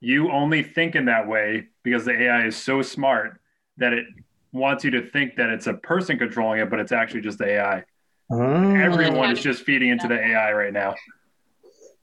[0.00, 3.40] you only think in that way because the AI is so smart
[3.78, 4.04] that it
[4.52, 7.46] wants you to think that it's a person controlling it, but it's actually just the
[7.46, 7.84] AI.
[8.30, 8.82] Mm.
[8.82, 10.94] Everyone is just feeding into the AI right now.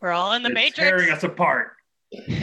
[0.02, 0.78] We're all in the it's matrix.
[0.89, 1.74] tearing us apart.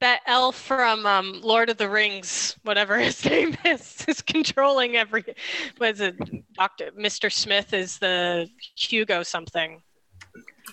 [0.00, 5.24] that elf from um, Lord of the Rings, whatever his name is, is controlling every.
[5.80, 6.16] Was it
[6.54, 7.72] Doctor Mister Smith?
[7.72, 9.82] Is the Hugo something?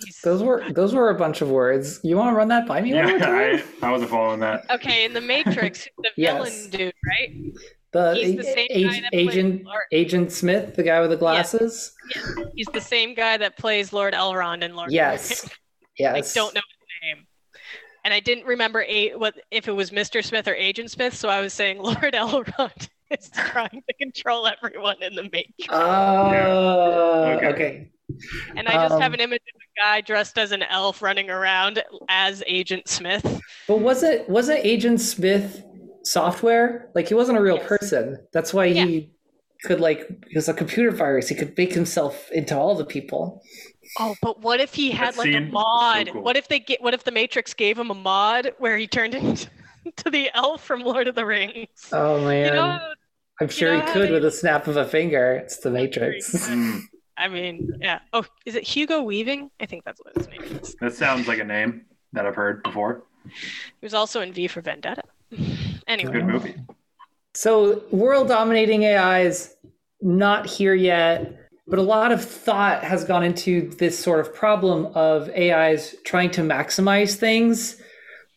[0.04, 2.00] He's- Those were those were a bunch of words.
[2.04, 3.62] You want to run that by me Yeah, time?
[3.82, 4.66] I, I wasn't following that.
[4.72, 5.88] okay in the Matrix.
[5.98, 6.34] The Yes.
[6.36, 7.54] villain dude, right?
[7.94, 9.82] The, He's the same a- guy that agent Lord.
[9.92, 11.94] Agent Smith, the guy with the glasses.
[12.56, 14.88] He's the same guy that plays Lord Elrond in Lord.
[14.88, 15.50] of the Yes.
[16.00, 16.16] Rings.
[16.16, 16.38] Yes.
[16.38, 17.28] I don't know his name.
[18.04, 20.24] And I didn't remember a, what if it was Mr.
[20.24, 25.02] Smith or Agent Smith, so I was saying Lord Elrond is trying to control everyone
[25.04, 25.68] in the Matrix.
[25.70, 27.48] Oh, Okay.
[27.48, 27.92] okay.
[28.58, 31.30] And I just have Um, an image of a guy dressed as an elf running
[31.30, 33.24] around as Agent Smith.
[33.68, 35.64] But was it was it Agent Smith
[36.04, 36.90] software?
[36.96, 37.68] Like he wasn't a real Yes.
[37.68, 38.18] person.
[38.34, 39.12] That's why he
[39.64, 41.30] could like he was a computer virus.
[41.30, 43.42] He could make himself into all the people.
[44.00, 46.10] Oh, but what if he had That like a scene is so mod?
[46.12, 46.22] cool.
[46.22, 46.82] What if they get?
[46.82, 49.14] What if the Matrix gave him a mod where he turned
[49.86, 51.68] into the elf from Lord of the Rings?
[51.92, 52.46] Oh man.
[52.46, 52.80] you know,
[53.42, 55.34] I'm sure know he could they- with a snap of a finger.
[55.36, 56.32] It's the Matrix.
[56.50, 56.84] Mm,
[57.18, 58.00] I mean, yeah.
[58.14, 59.52] Oh, is it Hugo Weaving?
[59.60, 60.76] I think that's what his name is.
[60.80, 63.04] that sounds like a name that I've heard before.
[63.26, 63.32] He
[63.86, 65.04] was also in V for Vendetta.
[65.88, 66.56] Anyway, Good movie.
[67.34, 69.56] So, world dominating AI is
[70.02, 71.41] not here yet,
[71.72, 76.30] but a lot of thought has gone into this sort of problem of AIs trying
[76.32, 77.82] to maximize things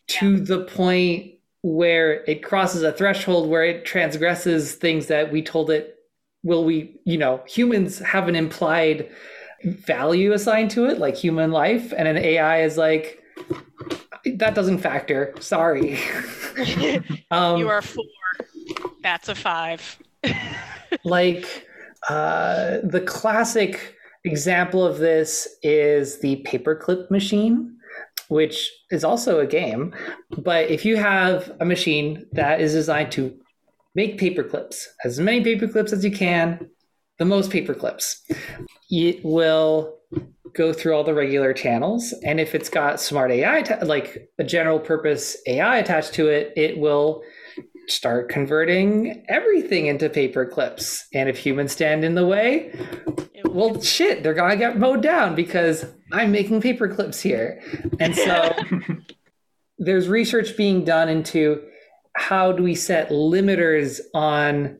[0.07, 5.69] to the point where it crosses a threshold where it transgresses things that we told
[5.69, 5.95] it
[6.43, 9.09] will we you know humans have an implied
[9.63, 13.19] value assigned to it like human life and an ai is like
[14.35, 15.97] that doesn't factor sorry
[17.31, 18.05] um, you are four.
[19.01, 19.97] That's a five.
[21.03, 21.67] like
[22.09, 27.75] uh, the classic example of this is the paperclip machine
[28.27, 29.93] which is also a game.
[30.37, 33.37] But if you have a machine that is designed to
[33.93, 36.69] make paperclips as many paperclips as you can
[37.17, 38.17] the most paperclips
[38.89, 39.97] it will
[40.53, 42.13] go through all the regular channels.
[42.23, 46.77] And if it's got smart ai like a general purpose ai attached to it it
[46.77, 47.21] will
[47.87, 51.07] start converting everything into paper clips.
[51.13, 52.73] And if humans stand in the way,
[53.45, 57.61] well, shit, they're gonna get mowed down because I'm making paper clips here.
[57.99, 58.55] And so
[59.77, 61.63] there's research being done into
[62.15, 64.77] how do we set limiters on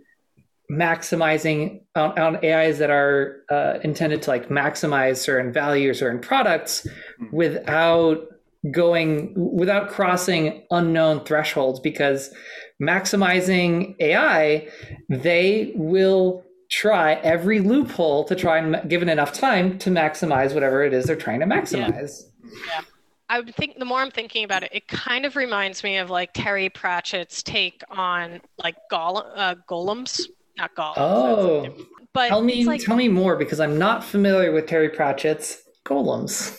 [0.72, 6.20] maximizing on, on AIs that are uh, intended to like maximize certain values or in
[6.20, 6.88] products
[7.32, 8.28] without
[8.72, 12.34] going without crossing unknown thresholds because
[12.82, 14.68] maximizing AI,
[15.10, 20.94] they will try every loophole to try and given enough time to maximize whatever it
[20.94, 22.24] is they're trying to maximize.
[22.68, 22.82] Yeah,
[23.30, 26.10] I would think the more I'm thinking about it, it kind of reminds me of
[26.10, 30.22] like Terry Pratchett's take on like golem, uh, golems,
[30.58, 30.94] not golems.
[30.98, 31.76] Oh,
[32.14, 36.58] but tell me like tell me more because I'm not familiar with Terry Pratchett's golems.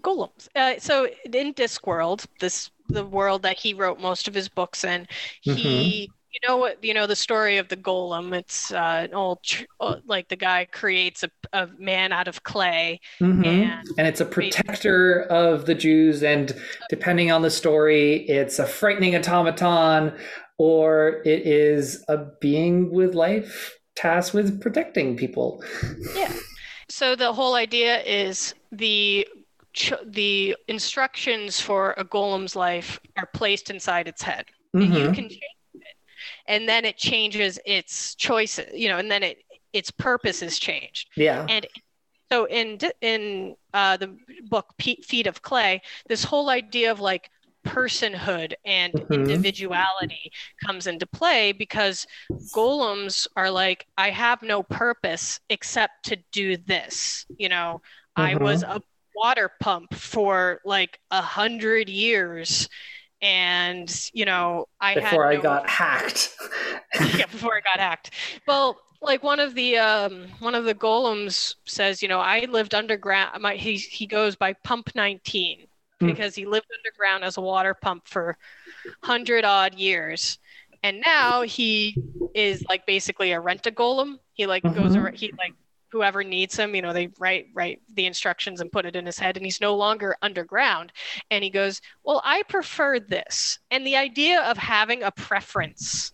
[0.00, 0.48] golems.
[0.54, 5.06] Uh, so in Discworld, this the world that he wrote most of his books in,
[5.40, 6.10] he.
[6.32, 6.82] You know what?
[6.82, 8.34] You know the story of the golem.
[8.34, 12.42] It's uh, an old, tr- uh, like the guy creates a, a man out of
[12.42, 13.46] clay, Mhm.
[13.46, 16.52] and And it's a protector of the Jews, and
[16.90, 20.12] depending on the story, it's a frightening automaton,
[20.58, 25.62] or it is a being with life tasked with protecting people.
[26.16, 26.32] Yeah.
[26.88, 29.26] So the whole idea is the
[29.74, 34.46] ch- the instructions for a golem's life are placed inside its head.
[34.80, 35.14] And you Mhm.
[35.14, 35.42] can change
[35.74, 35.96] it,
[36.46, 38.72] and then it changes its choices.
[38.74, 39.38] You know, and then it
[39.72, 41.08] its purpose is changed.
[41.16, 41.48] Yeah.
[41.48, 41.66] And
[42.32, 44.16] so in in uh, the
[44.48, 47.30] book Pe- Feet of Clay, this whole idea of like
[47.66, 49.10] personhood and Mhm.
[49.10, 50.30] individuality
[50.66, 52.06] comes into play because
[52.52, 57.26] golems are like I have no purpose except to do this.
[57.38, 57.80] You know,
[58.16, 58.80] I was a
[59.14, 62.68] water pump for like a hundred years.
[63.22, 66.36] And you know, I had Before had I got hacked.
[67.16, 68.10] yeah, before I got hacked.
[68.46, 72.74] Well, like one of the um, one of the golems says, you know, I lived
[72.74, 73.40] underground.
[73.42, 75.66] My he he goes by Pump 19
[76.00, 76.06] Hmm.
[76.06, 78.36] because he lived underground as a water pump for
[79.02, 80.38] hundred odd years,
[80.82, 82.00] and now he
[82.34, 84.18] is like basically a rent a golem.
[84.34, 84.96] He like goes Mhm.
[84.96, 85.16] around.
[85.16, 85.54] He like
[85.94, 89.18] whoever needs him, you know, they write write the instructions and put it in his
[89.18, 90.92] head, and he's no longer underground.
[91.30, 96.12] And he goes, well, I prefer this, and the idea of having a preference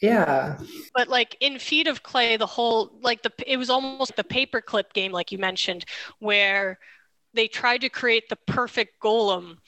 [0.00, 0.58] yeah.
[0.94, 4.92] but like in feet of clay the whole like the it was almost the paperclip
[4.94, 5.84] game like you mentioned
[6.20, 6.78] where
[7.34, 9.58] they tried to create the perfect golem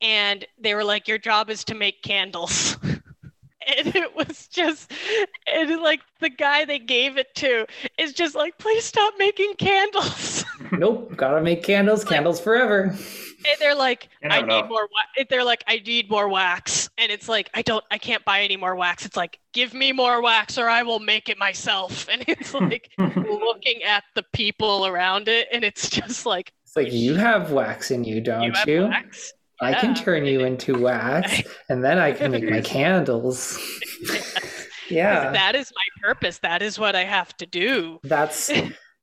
[0.00, 2.76] and they were like your job is to make candles
[3.78, 4.92] and it was just
[5.46, 7.66] and like the guy they gave it to
[7.98, 11.14] is just like please stop making candles Nope.
[11.16, 12.02] Gotta make candles.
[12.04, 12.84] Candles forever.
[12.84, 14.68] and they're like You never i need know.
[14.68, 15.24] more wa-.
[15.30, 18.56] they're like i need more wax and it's like i don't i can't buy any
[18.56, 22.24] more wax it's like give me more wax or i will make it myself and
[22.26, 27.14] it's like looking at the people around it and it's just like it's like you
[27.14, 28.90] have wax in you don't you, you?
[29.60, 29.80] I yeah.
[29.80, 33.58] can turn you into wax and then I can make my candles.
[34.90, 35.30] yeah.
[35.32, 36.38] That is my purpose.
[36.38, 38.00] That is what I have to do.
[38.04, 38.50] That's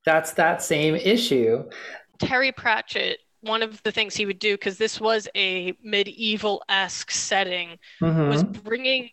[0.06, 1.64] that's that same issue.
[2.20, 7.78] Terry Pratchett one of the things he would do because this was a medieval-esque setting
[8.02, 8.30] mm-hmm.
[8.30, 9.10] was bringing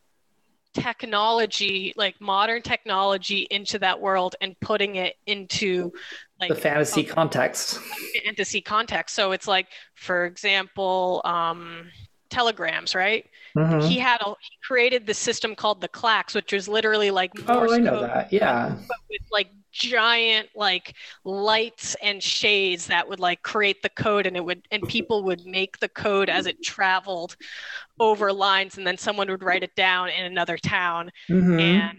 [0.73, 5.93] technology like modern technology into that world and putting it into
[6.41, 7.81] like the fantasy a, context.
[8.25, 9.15] fantasy context.
[9.17, 11.91] So it's like for example um
[12.31, 13.29] telegrams right?
[13.57, 13.81] Mm-hmm.
[13.81, 17.71] he had a he created the system called the clacks which was literally like Morse
[17.73, 18.33] oh i know code, that.
[18.33, 18.77] Yeah.
[18.87, 20.95] but with like giant like
[21.25, 25.45] lights and shades that would like create the code and it would and people would
[25.47, 27.37] make the code as it traveled
[27.99, 31.59] over lines and then someone would write it down in another town mm-hmm.
[31.59, 31.99] and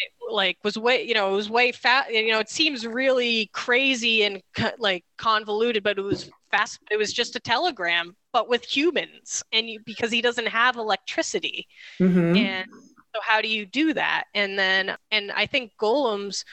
[0.00, 3.50] it like was way you know it was way fast you know it seems really
[3.52, 4.42] crazy and
[4.78, 9.68] like convoluted but it was fast it was just a telegram but with humans and
[9.68, 11.66] you because he doesn't have electricity
[11.98, 12.36] mm-hmm.
[12.36, 12.66] and
[13.14, 16.44] so how do you do that and then and i think golems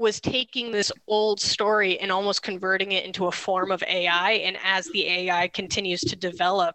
[0.00, 4.32] was taking this old story and almost converting it into a form of AI.
[4.32, 6.74] And as the AI continues to develop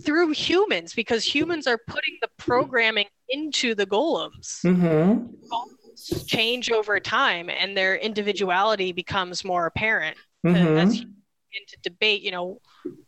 [0.00, 4.60] through humans, because humans are putting the programming into the golems.
[4.64, 5.26] Mm-hmm.
[5.48, 10.16] golems change over time and their individuality becomes more apparent.
[10.44, 10.76] Mm-hmm.
[10.78, 12.60] As into debate, you know,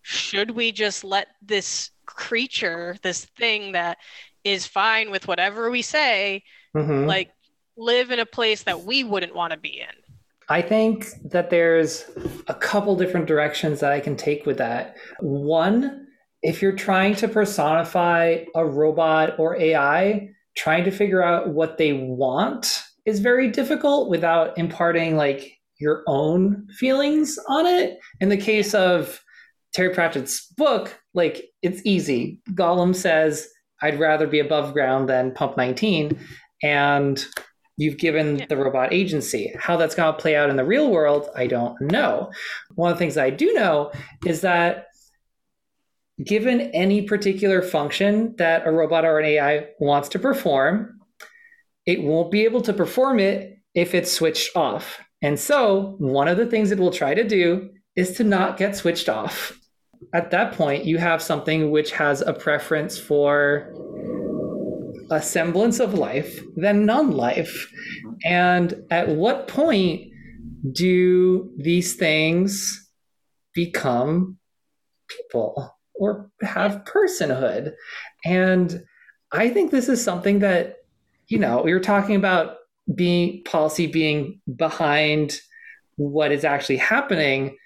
[0.03, 3.99] should we just let this creature, this thing that
[4.45, 6.43] is fine with whatever we say,
[6.75, 7.07] mm-hmm.
[7.07, 7.31] like
[7.81, 9.89] live in a place that we wouldn't want to be in?
[10.49, 12.05] I think that there's
[12.49, 14.97] a couple different directions that I can take with that.
[15.21, 16.09] One,
[16.43, 21.93] if you're trying to personify a robot or AI, trying to figure out what they
[21.93, 27.99] want is very difficult without imparting like your own feelings on it.
[28.21, 29.23] In the case of
[29.73, 32.41] Terry Pratchett's book, like it's easy.
[32.51, 33.49] Golem says,
[33.83, 36.19] I'd rather be above ground than pump 19.
[36.63, 37.25] And
[37.81, 38.45] You've given yeah.
[38.47, 39.55] the robot agency.
[39.59, 42.31] How that's going to play out in the real world, I don't know.
[42.75, 43.91] One of the things I do know
[44.27, 44.89] is that
[46.23, 51.01] given any particular function that a robot or an AI wants to perform,
[51.87, 55.01] it won't be able to perform it if it's switched off.
[55.23, 58.77] And so, one of the things it will try to do is to not get
[58.77, 59.59] switched off.
[60.13, 63.73] At that point, you have something which has a preference for
[65.11, 67.71] a semblance of life than non life.
[68.25, 70.13] And at what point
[70.73, 72.89] do these things
[73.55, 74.39] become
[75.09, 77.73] people or have personhood?
[78.25, 78.85] And
[79.33, 80.77] I think this is something that,
[81.29, 82.57] you know, we were talking about
[82.95, 85.39] being policy being behind
[85.97, 87.57] what is actually happening.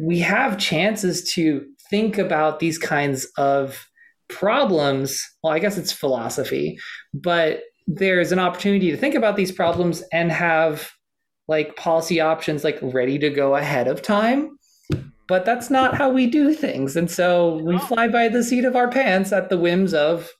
[0.00, 3.86] We have chances to think about these kinds of
[4.30, 6.78] problems, well, I guess it's philosophy,
[7.12, 10.90] but there's an opportunity to think about these problems and have
[11.48, 14.56] like policy options like ready to go ahead of time.
[15.26, 16.96] But that's not how we do things.
[16.96, 20.30] And so we fly by the seat of our pants at the whims of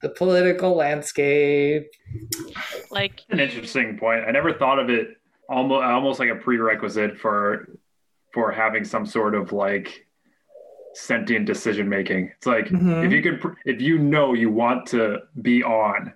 [0.00, 1.86] the political landscape.
[2.90, 4.24] Like an interesting point.
[4.26, 5.08] I never thought of it
[5.48, 7.68] almost almost like a prerequisite for
[8.32, 10.06] for having some sort of like
[10.94, 12.30] sentient decision making.
[12.36, 13.04] It's like mm-hmm.
[13.04, 16.12] if you could, if you know you want to be on,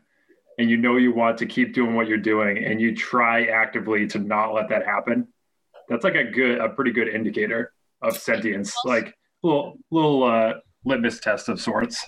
[0.58, 4.06] and you know you want to keep doing what you're doing, and you try actively
[4.08, 5.28] to not let that happen,
[5.88, 7.72] that's like a good, a pretty good indicator
[8.02, 10.54] of sentience, like little little uh,
[10.84, 12.04] litmus test of sorts.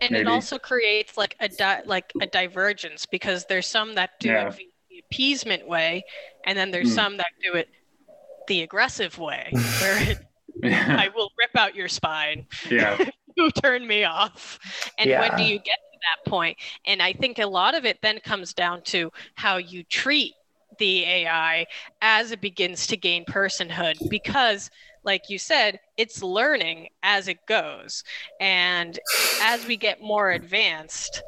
[0.00, 0.22] And maybe.
[0.22, 4.48] it also creates like a di- like a divergence because there's some that do yeah.
[4.48, 4.56] it
[4.90, 6.04] the appeasement way,
[6.44, 6.94] and then there's mm.
[6.94, 7.68] some that do it
[8.48, 9.48] the aggressive way,
[9.80, 10.18] where it
[10.62, 10.96] yeah.
[10.98, 12.46] I will rip out your spine.
[12.70, 12.98] Yeah.
[13.36, 14.58] you turn me off.
[14.98, 15.20] And yeah.
[15.20, 16.56] when do you get to that point?
[16.86, 20.34] And I think a lot of it then comes down to how you treat
[20.78, 21.66] the AI
[22.02, 24.70] as it begins to gain personhood because
[25.04, 28.02] like you said, it's learning as it goes.
[28.40, 28.98] And
[29.42, 31.22] as we get more advanced,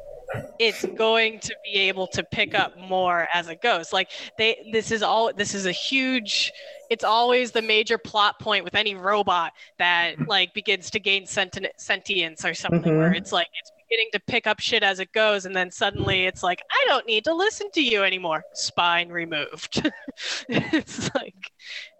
[0.59, 4.91] it's going to be able to pick up more as it goes like they this
[4.91, 6.51] is all this is a huge
[6.89, 11.69] it's always the major plot point with any robot that like begins to gain senti-
[11.77, 12.97] sentience or something mm-hmm.
[12.97, 16.25] where it's like it's beginning to pick up shit as it goes and then suddenly
[16.25, 19.89] it's like i don't need to listen to you anymore spine removed
[20.49, 21.51] it's like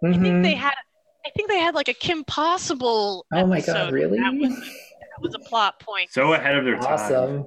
[0.03, 0.07] mm-hmm.
[0.07, 0.61] i think they mm-hmm.
[0.61, 0.73] had
[1.25, 4.19] i think they had like a kim possible oh my god really
[5.17, 6.11] That was a plot point.
[6.11, 6.93] So ahead of their time.
[6.93, 7.45] Awesome.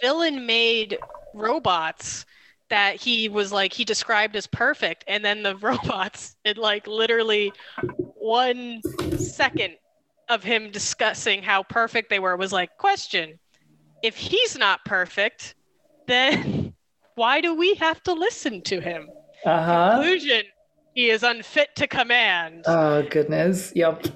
[0.00, 0.98] Villain made
[1.34, 2.24] robots
[2.70, 7.52] that he was like he described as perfect, and then the robots in like literally
[8.20, 8.80] one
[9.16, 9.74] second
[10.28, 13.38] of him discussing how perfect they were was like question
[14.02, 15.54] if he's not perfect
[16.06, 16.74] then
[17.14, 19.08] why do we have to listen to him
[19.44, 19.90] Uh huh.
[19.96, 20.42] conclusion
[20.94, 23.72] he is unfit to command Oh goodness.
[23.74, 24.06] Yep.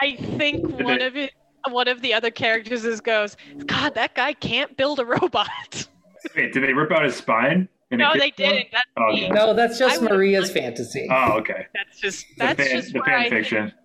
[0.00, 1.32] i think one of it
[1.70, 3.36] one of the other characters is goes
[3.66, 5.88] god that guy can't build a robot
[6.34, 7.68] Wait, did they rip out his spine?
[7.90, 9.28] no they didn't that's Oh, okay.
[9.28, 11.06] No, that's just I Maria's fantasy.
[11.10, 11.66] Oh, okay.
[11.74, 13.72] that's just The that's fan, just the where fan I, fiction.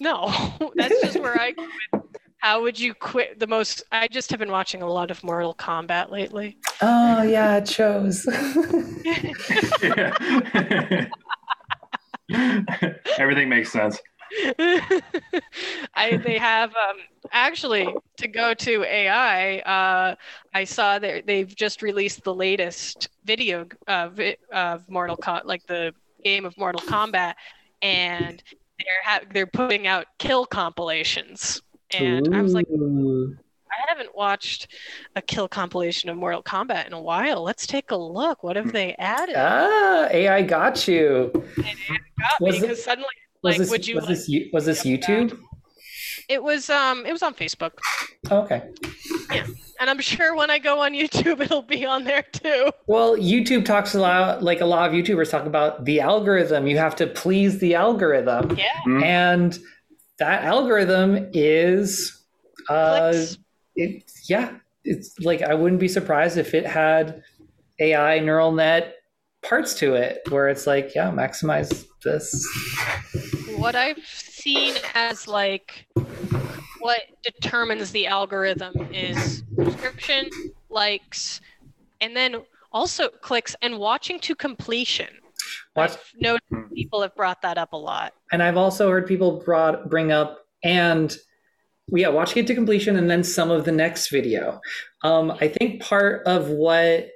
[0.00, 0.32] No,
[0.74, 2.02] that's just where I quit.
[2.38, 3.84] How would you quit the most?
[3.92, 6.56] I just have been watching a lot of Mortal Kombat lately.
[6.80, 8.26] Oh yeah, it shows.
[13.18, 13.98] Everything makes sense.
[15.94, 16.96] I they have um,
[17.30, 19.58] actually to go to AI.
[19.58, 20.14] Uh,
[20.54, 25.66] I saw that they've just released the latest video of it, of Mortal Com- like
[25.66, 27.34] the game of Mortal Kombat,
[27.82, 28.42] and
[28.78, 31.60] they're ha- they're putting out kill compilations.
[31.90, 34.68] And I was like, I haven't watched
[35.16, 37.42] a kill compilation of Mortal Kombat in a while.
[37.42, 38.42] Let's take a look.
[38.42, 39.34] What have they added?
[39.36, 41.30] ah, AI got you.
[41.34, 41.76] It
[42.18, 43.08] got Was me because suddenly,
[43.42, 43.96] like, this would you?
[43.96, 45.08] was like- this you- was this jump back?
[45.10, 45.38] YouTube?
[46.28, 47.72] it was um, it was on Facebook,
[48.30, 48.62] Oh, okay.
[49.80, 52.70] and I'm sure when I go on YouTube, it'll be on there too.
[52.86, 56.66] Well, YouTube talks a lot, like a lot of YouTubers talk about the algorithm.
[56.66, 59.02] You have to please the algorithm, Yeah, Mm.
[59.02, 59.58] and
[60.18, 62.22] that algorithm is,
[62.68, 63.38] uh, clicks.
[63.76, 64.52] it, yeah,
[64.84, 67.22] it's like I wouldn't be surprised if it had
[67.80, 68.94] AI neural net
[69.42, 72.46] parts to it, where it's like, yeah, maximize this.
[73.56, 75.86] What I've seen as like
[76.80, 80.28] what determines the algorithm is subscription,
[80.68, 81.40] likes,
[82.00, 82.36] and then
[82.72, 85.08] also clicks and watching to completion.
[85.76, 86.62] Watch, I've noticed Hmm.
[86.74, 88.14] people have brought that up a lot.
[88.32, 91.14] and I've also heard people brought bring up and
[91.88, 94.60] yeah, watching it to completion and then some of the next video.
[95.02, 97.08] Um, I think part of what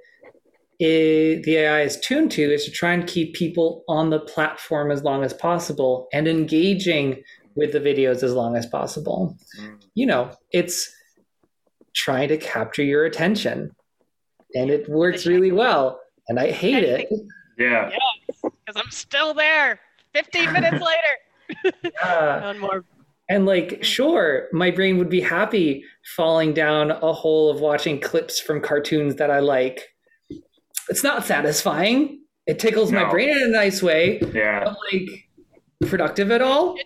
[0.81, 4.91] i the AI is tuned to is to try and keep people on the platform
[4.91, 7.23] as long as possible and engaging
[7.55, 9.37] with the videos as long as possible.
[9.59, 9.83] Mm.
[9.95, 10.93] You know, it's
[11.95, 13.71] trying to capture your attention,
[14.55, 15.99] and it works really well.
[16.29, 17.09] And I hate it.
[17.59, 17.91] Yeah.
[18.43, 19.81] Because I'm still there
[20.13, 20.85] 15 minutes
[21.65, 21.77] later.
[21.83, 22.43] Yeah.
[22.43, 22.85] One more.
[23.29, 25.85] And like, sure, my brain would be happy
[26.17, 29.83] falling down a hole of watching clips from cartoons that I like.
[30.89, 32.21] It's not satisfying.
[32.47, 34.65] It tickles my brain in a nice way, Yeah.
[34.65, 36.77] but like productive at all.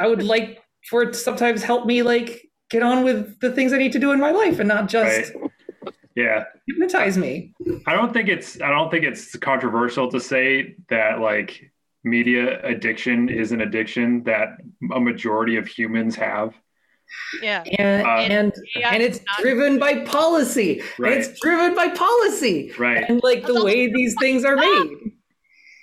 [0.00, 3.72] I would like for it to sometimes help me like get on with the things
[3.72, 5.50] I need to do in my life and not just Right.
[6.14, 6.44] Yeah.
[6.66, 7.54] hypnotize me.
[7.86, 11.70] I don't think it's I don't think it's controversial to say that like
[12.04, 14.58] media addiction is an addiction that
[14.92, 16.54] a majority of humans have.
[17.42, 17.62] Yeah.
[17.78, 20.82] And Uh, and AI and it's driven by policy.
[20.98, 21.12] Right.
[21.12, 22.72] And it's driven by policy.
[22.78, 23.04] Right.
[23.08, 24.90] And like the That's way these things are made.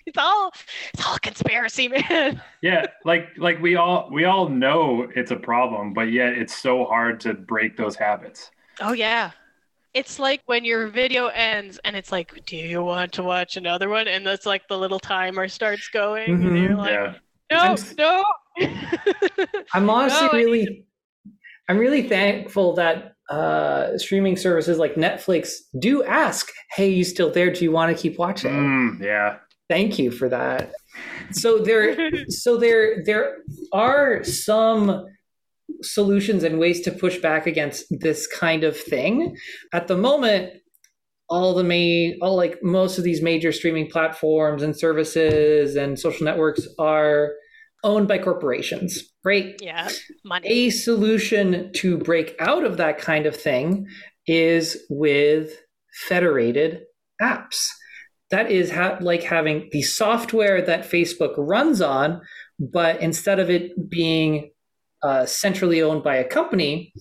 [0.07, 0.51] It's all
[0.93, 2.41] it's all conspiracy, man.
[2.61, 6.85] Yeah, like like we all we all know it's a problem, but yet it's so
[6.85, 8.51] hard to break those habits.
[8.79, 9.31] Oh yeah.
[9.95, 13.87] It's like when your video ends and it's like, do you want to watch another
[13.89, 14.07] one?
[14.09, 16.29] And that's like the little timer starts going.
[16.29, 16.61] And Mhm.
[16.61, 17.13] you're like, Yeah.
[17.51, 18.23] no, I'm- no.
[19.73, 20.84] I'm honestly No, really
[21.67, 27.51] I'm really thankful that uh streaming services like Netflix do ask, "Hey, you still there?
[27.51, 29.37] Do you want to keep watching?" Mm, yeah.
[29.67, 30.73] Thank you for that.
[31.31, 33.37] So there so there there
[33.73, 35.05] are some
[35.81, 39.35] solutions and ways to push back against this kind of thing.
[39.73, 40.53] At the moment,
[41.29, 46.25] all the main all like most of these major streaming platforms and services and social
[46.25, 47.33] networks are
[47.85, 49.55] owned by corporations, right?
[49.61, 49.89] yeah,
[50.25, 50.47] money.
[50.47, 53.87] A solution to break out of that kind of thing
[54.27, 55.53] is with
[56.07, 56.81] federated
[57.21, 57.67] apps.
[58.31, 62.21] That is ha- like having the software that Facebook runs on,
[62.59, 64.51] but instead of it being
[65.03, 66.91] uh, centrally owned by a company,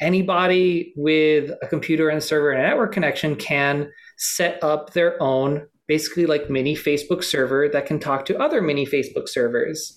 [0.00, 5.66] anybody with a computer and server and a network connection can set up their own
[5.88, 9.94] basically like mini Facebook server that can talk to other mini Facebook servers.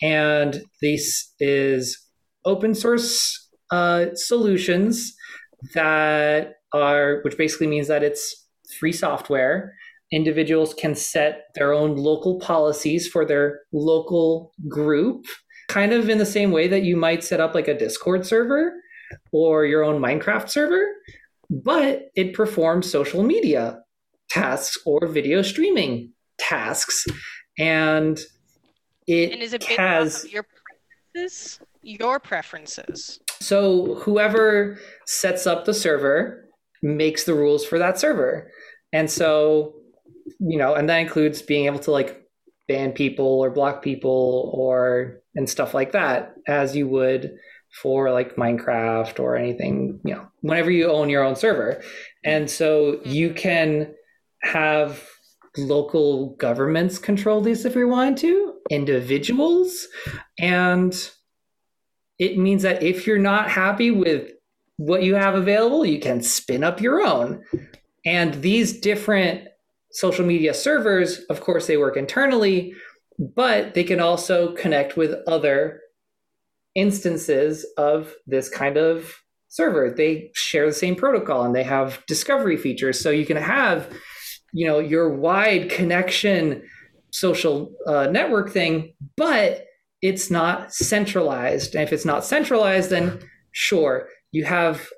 [0.00, 1.98] And this is
[2.44, 5.14] open source uh, solutions
[5.74, 8.46] that are, which basically means that it's
[8.78, 9.74] free software.
[10.12, 15.24] Individuals can set their own local policies for their local group,
[15.68, 18.72] kind of in the same way that you might set up like a Discord server
[19.32, 20.86] or your own Minecraft server,
[21.50, 23.80] but it performs social media
[24.34, 27.06] tasks or video streaming tasks.
[27.56, 28.18] And
[29.06, 30.44] it, and is it has your
[31.12, 31.60] preferences?
[31.82, 33.20] Your preferences.
[33.40, 36.48] So whoever sets up the server
[36.82, 38.50] makes the rules for that server.
[38.92, 39.74] And so,
[40.40, 42.22] you know, and that includes being able to like
[42.66, 47.36] ban people or block people or and stuff like that as you would
[47.82, 51.82] for like Minecraft or anything, you know, whenever you own your own server.
[52.24, 53.36] And so you mm-hmm.
[53.36, 53.94] can
[54.44, 55.02] have
[55.56, 59.86] local governments control these if we want to, individuals.
[60.38, 60.94] And
[62.18, 64.30] it means that if you're not happy with
[64.76, 67.44] what you have available, you can spin up your own.
[68.04, 69.48] And these different
[69.92, 72.74] social media servers, of course, they work internally,
[73.18, 75.80] but they can also connect with other
[76.74, 79.14] instances of this kind of
[79.48, 79.94] server.
[79.96, 82.98] They share the same protocol and they have discovery features.
[82.98, 83.88] So you can have,
[84.54, 86.62] you know, your wide connection
[87.10, 89.66] social uh, network thing, but
[90.00, 91.74] it's not centralized.
[91.74, 93.18] And if it's not centralized, then
[93.52, 94.88] sure, you have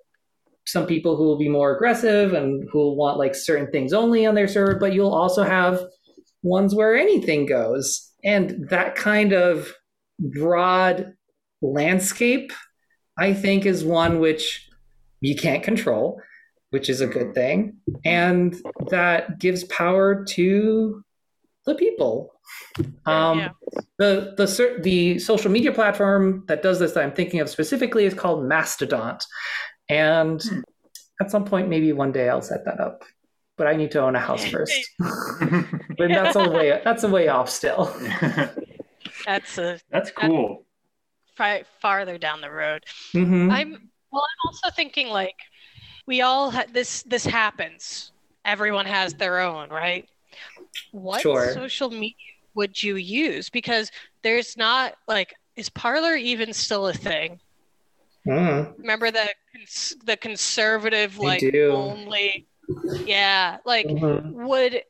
[0.67, 4.27] some people who will be more aggressive and who will want like certain things only
[4.27, 5.81] on their server, but you'll also have
[6.43, 8.13] ones where anything goes.
[8.25, 9.73] And that kind of
[10.19, 11.15] broad
[11.63, 12.53] landscape,
[13.19, 14.69] I think, is one which
[15.21, 16.21] you can't control,
[16.71, 17.77] which is a good thing.
[18.05, 18.55] And
[18.91, 21.03] that gives power to
[21.65, 22.33] the people.
[23.07, 23.49] Um, yeah.
[23.99, 28.15] The the the social media platform that does this that I'm thinking of specifically is
[28.15, 29.19] called Mastodon,
[29.89, 30.61] and hmm.
[31.21, 33.03] at some point, maybe one day I'll set that up.
[33.57, 34.75] But I need to own a house first.
[34.99, 37.95] but that's a way that's a way off still.
[39.25, 40.67] That's a that's cool
[41.81, 42.85] farther down the road.
[43.15, 43.51] Mm-hmm.
[43.51, 44.23] I'm well.
[44.23, 45.37] I'm also thinking like
[46.07, 48.13] we all ha- this this happens.
[48.45, 50.09] Everyone has their own, right?
[50.93, 51.53] What sure.
[51.53, 52.15] social media
[52.55, 53.51] would you use?
[53.51, 53.91] Because
[54.23, 57.41] there's not like is Parler even still a thing?
[58.27, 58.79] Mm.
[58.79, 59.29] Remember the
[60.05, 62.47] the conservative like only
[63.05, 64.45] yeah like mm-hmm.
[64.45, 64.83] would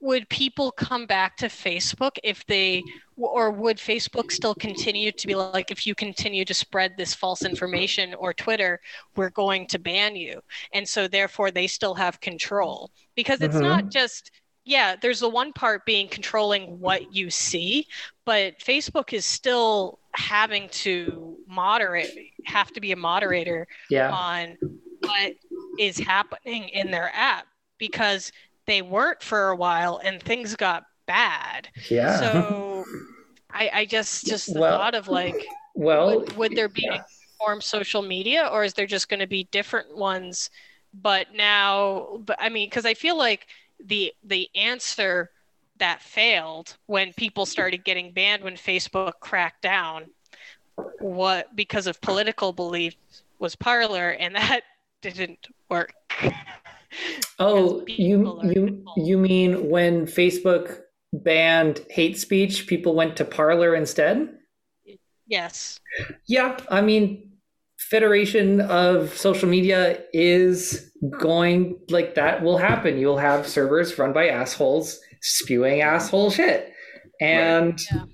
[0.00, 2.82] would people come back to Facebook if they
[3.16, 7.44] or would Facebook still continue to be like if you continue to spread this false
[7.44, 8.80] information or Twitter
[9.16, 10.40] we're going to ban you
[10.72, 13.64] and so therefore they still have control because it's mm-hmm.
[13.64, 14.30] not just
[14.64, 17.86] yeah there's the one part being controlling what you see
[18.26, 24.10] but Facebook is still having to moderate have to be a moderator yeah.
[24.10, 24.58] on
[25.00, 25.32] what
[25.78, 27.46] is happening in their app
[27.78, 28.30] because
[28.66, 31.68] they weren't for a while and things got bad.
[31.88, 32.18] Yeah.
[32.18, 32.84] So
[33.50, 37.02] I, I just just the well, thought of like well would, would there be yeah.
[37.38, 40.50] form social media or is there just going to be different ones
[40.92, 43.46] but now but I mean because I feel like
[43.84, 45.30] the the answer
[45.78, 50.06] that failed when people started getting banned when Facebook cracked down
[50.98, 54.62] what because of political beliefs was Parler and that
[55.02, 55.92] didn't work.
[57.38, 60.80] Oh, you you you mean when Facebook
[61.12, 64.30] banned hate speech, people went to Parler instead?
[65.26, 65.80] Yes.
[66.26, 67.32] Yeah, I mean,
[67.78, 72.96] Federation of Social Media is going like that will happen.
[72.96, 76.72] You'll have servers run by assholes spewing asshole shit,
[77.20, 77.72] and.
[77.72, 77.86] Right.
[77.92, 78.04] Yeah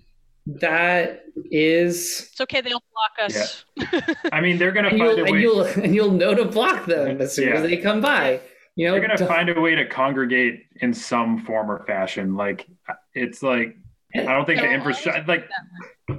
[0.46, 4.00] that is it's okay they'll block us yeah.
[4.32, 7.20] i mean they're gonna find a way and you'll, and you'll know to block them
[7.20, 7.54] as soon yeah.
[7.54, 8.40] as they come by
[8.76, 12.36] you know they're going to find a way to congregate in some form or fashion.
[12.36, 12.66] Like
[13.14, 13.76] it's like
[14.14, 15.48] i don't think the infrastructure like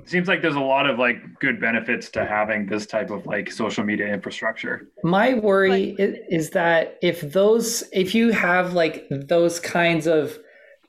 [0.05, 3.51] seems like there's a lot of like good benefits to having this type of like
[3.51, 4.87] social media infrastructure.
[5.03, 10.37] My worry is, is that if those if you have like those kinds of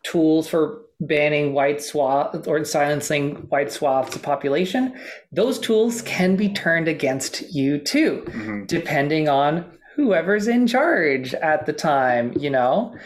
[0.02, 4.96] tools for banning white swath or silencing white swaths of population
[5.32, 8.64] those tools can be turned against you too mm-hmm.
[8.66, 9.64] depending on
[9.94, 12.96] whoever's in charge at the time, you know?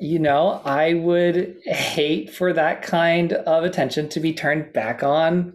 [0.00, 5.54] You know, I would hate for that kind of attention to be turned back on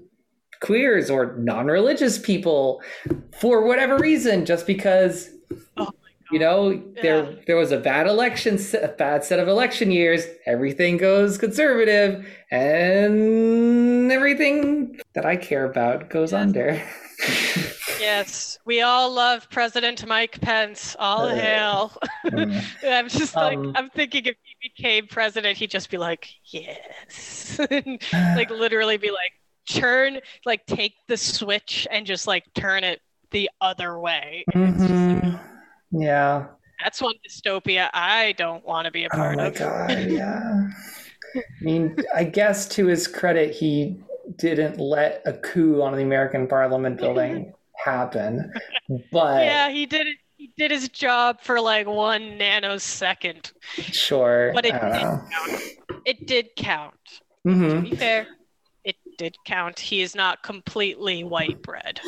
[0.64, 2.82] queers or non-religious people
[3.40, 5.30] for whatever reason just because
[5.76, 5.92] oh
[6.32, 7.36] you know there yeah.
[7.48, 14.10] there was a bad election a bad set of election years everything goes conservative and
[14.10, 16.42] everything that i care about goes yes.
[16.42, 16.82] under
[18.00, 20.96] Yes, we all love President Mike Pence.
[21.00, 21.94] All uh, hail.
[22.26, 22.64] Mm.
[22.84, 27.60] I'm just like, um, I'm thinking if he became president, he'd just be like, yes.
[28.12, 29.34] like literally be like,
[29.70, 33.02] turn like take the switch and just like turn it
[33.32, 34.44] the other way.
[34.54, 35.38] Mm-hmm.
[36.02, 36.48] Yeah.
[36.82, 39.56] That's one dystopia I don't want to be a part oh my of.
[39.56, 40.70] god, yeah.
[41.36, 44.00] I mean, I guess to his credit, he
[44.38, 47.54] didn't let a coup on the American Parliament building
[47.84, 48.52] happen.
[49.12, 50.18] But yeah, he did it.
[50.36, 53.54] He did his job for like one nanosecond.
[53.78, 55.22] Sure, but it did know.
[55.32, 55.62] count.
[56.06, 56.94] It did count.
[57.48, 57.70] Mhm.
[57.86, 58.28] To be fair,
[58.84, 59.80] it did count.
[59.80, 62.02] He is not completely white bread.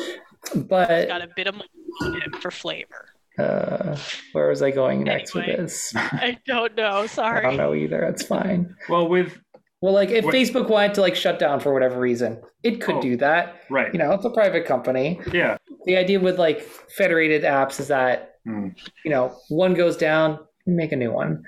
[0.52, 1.68] He's But got a bit of money
[2.02, 3.06] on him for flavor.
[3.38, 3.96] uh,
[4.32, 5.56] where was I going next Anyway.
[5.56, 5.92] with this?
[5.96, 7.06] I don't know.
[7.06, 7.38] Sorry.
[7.40, 8.02] I don't know either.
[8.02, 8.74] It's fine.
[8.90, 9.38] Well, with
[9.82, 12.96] Well, like if What- Facebook wanted to like shut down for whatever reason, it could
[12.96, 13.00] Oh.
[13.02, 13.54] do that.
[13.70, 15.20] right, You know, it's a private company.
[15.32, 18.68] yeah, The idea with like federated apps is that Hmm.
[19.04, 21.42] you know one goes down, you make a new one.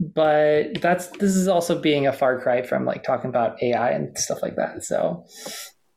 [0.00, 4.16] But that's this is also being a far cry from like talking about AI and
[4.18, 4.82] stuff like that.
[4.84, 5.24] So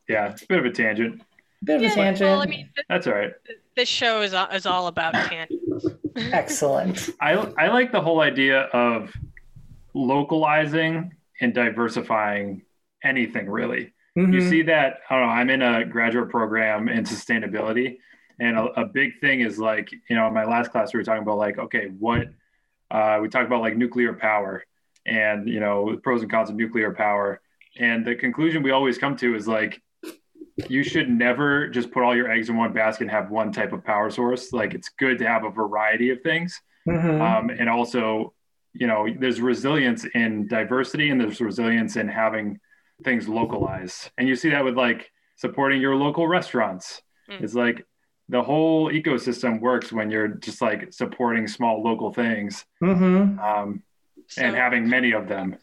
[0.09, 1.21] yeah, it's a bit of a tangent.
[1.63, 2.29] bit of Yeah, a tangent.
[2.29, 3.31] well, I mean, th- That's all right.
[3.75, 5.85] this show is is all about tangents.
[6.33, 7.09] Excellent.
[7.21, 9.11] I I like the whole idea of
[9.93, 11.11] localizing
[11.41, 12.63] and diversifying
[13.03, 13.93] anything really.
[14.15, 14.49] You Mhm.
[14.49, 15.31] see that I don't know.
[15.33, 17.99] I'm in a graduate program in sustainability,
[18.39, 21.03] and a, a big thing is like you know in my last class we were
[21.03, 22.27] talking about like okay what
[22.89, 24.63] uh, we talked about like nuclear power
[25.05, 27.39] and you know the pros and cons of nuclear power,
[27.77, 29.79] and the conclusion we always come to is like
[30.67, 33.71] you should never just put all your eggs in one basket and have one type
[33.73, 34.51] of power source.
[34.51, 37.21] Like it's good to have a variety of things Mhm.
[37.21, 38.33] um, and also
[38.73, 42.59] you know there's resilience in diversity and there's resilience in having
[43.03, 44.09] things localized.
[44.17, 47.01] And you see that with like supporting your local restaurants.
[47.29, 47.41] Mm.
[47.43, 47.85] it's like
[48.29, 53.37] the whole ecosystem works when you're just like supporting small local things Mhm.
[53.39, 53.83] um,
[54.27, 55.57] So, and having many of them.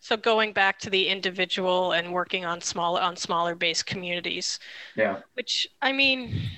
[0.00, 4.58] So going back to the individual and working on smaller on smaller based communities,
[4.96, 5.20] yeah.
[5.34, 6.48] Which I mean,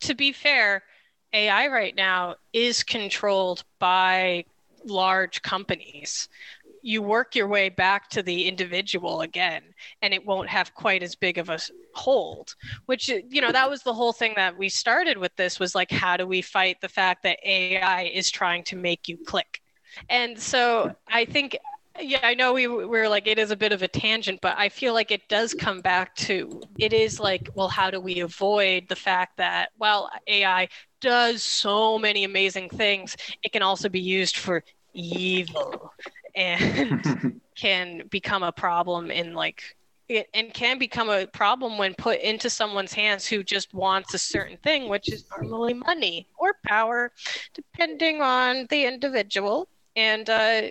[0.00, 0.82] to be fair,
[1.32, 4.44] AI right now is controlled by
[4.86, 6.28] large companies.
[6.82, 9.62] You work your way back to the individual again,
[10.02, 11.58] and it won't have quite as big of a
[11.94, 12.54] hold.
[12.86, 15.34] Which uh, you know that was the whole thing that we started with.
[15.36, 19.08] This was like, how do we fight the fact that AI is trying to make
[19.08, 19.60] you click?
[20.08, 21.56] And so I think
[22.00, 24.56] yeah, I know we we were like it is a bit of a tangent, but
[24.58, 28.20] I feel like it does come back to it is like, well, how do we
[28.20, 30.68] avoid the fact that well, AI
[31.00, 34.64] does so many amazing things, it can also be used for
[34.96, 35.92] evil
[36.34, 39.76] and can become a problem in like
[40.08, 44.18] it, and can become a problem when put into someone's hands who just wants a
[44.18, 47.12] certain thing, which is normally money or power,
[47.54, 49.68] depending on the individual.
[49.96, 50.62] And uh,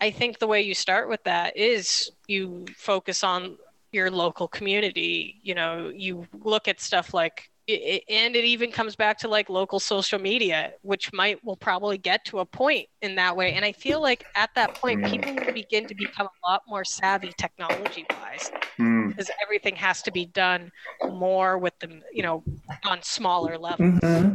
[0.00, 3.56] I think the way you start with that is you focus on
[3.90, 5.40] your local community.
[5.42, 9.28] You know, you look at stuff like, i- i- and it even comes back to
[9.28, 13.54] like local social media, which might will probably get to a point in that way.
[13.54, 16.84] And I feel like at that point, people will begin to become a lot more
[16.84, 19.08] savvy technology wise Hmm.
[19.08, 20.70] because everything has to be done
[21.06, 22.44] more with them, you know,
[22.84, 24.26] on smaller levels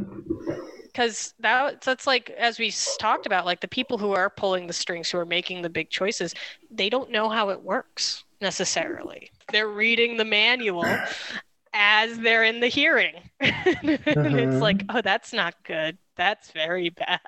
[0.92, 4.74] because that that's like as we talked about like the people who are pulling the
[4.74, 6.34] strings who are making the big choices
[6.72, 11.02] they don't know how it works necessarily they're reading the manual
[11.74, 14.60] as they're in the hearing it's Mhm.
[14.62, 17.20] like oh that's not good that's very bad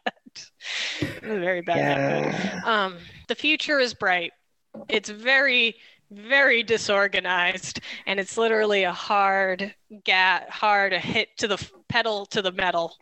[1.22, 2.34] very bad.
[2.34, 2.62] Yeah.
[2.66, 4.32] um the future is bright
[4.90, 5.76] it's very
[6.12, 9.74] very disorganized and it's literally a hard
[10.04, 12.98] gat hard a hit to the f- pedal to the metal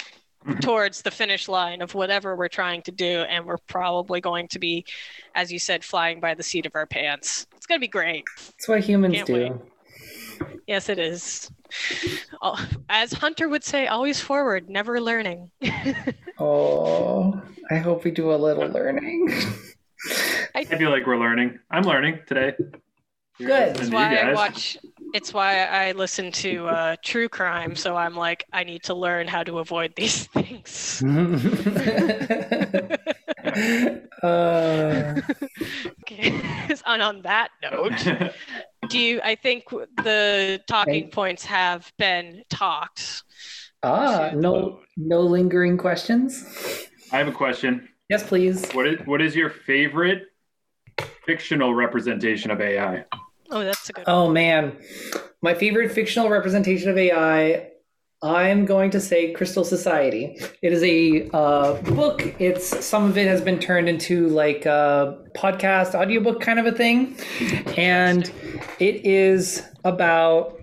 [0.62, 4.60] towards the finish line of whatever we're trying to do and we're probably going to
[4.60, 4.86] be
[5.36, 8.24] as you said flying by the seat of our pants it's going to be great
[8.48, 9.34] That's what humans Can't do.
[9.34, 9.52] wait.
[10.68, 11.52] Yes it is
[12.90, 15.50] as hunter would say always forward never learning
[16.40, 19.30] Oh, I hope we do a little learning.
[20.56, 21.60] I feel like we're learning.
[21.70, 22.54] I'm learning today.
[23.38, 23.70] Good.
[23.70, 24.78] It's Listening to why I watch.
[25.14, 27.76] It's why I listen to uh, true crime.
[27.76, 31.04] So I'm like, I need to learn how to avoid these things.
[34.24, 35.22] uh,
[36.12, 36.42] Okay.
[36.86, 38.32] and on that note,
[38.90, 39.22] do you?
[39.24, 43.24] I think the talking points have been talked.
[43.84, 46.44] ah, no, no lingering questions.
[47.12, 47.88] I have a question.
[48.10, 48.70] Yes, please.
[48.72, 50.24] What is what is your favorite
[51.26, 53.06] fictional representation of AI?
[53.52, 54.06] Oh, that's a good.
[54.08, 54.78] Oh man,
[55.42, 57.69] my favorite fictional representation of AI
[58.22, 60.38] I'm going to say Crystal Society.
[60.62, 62.36] It is a uh, book.
[62.38, 66.74] It's some of it has been turned into like a podcast, audiobook kind of a
[66.74, 67.16] thing,
[67.78, 68.30] and
[68.80, 70.60] it is about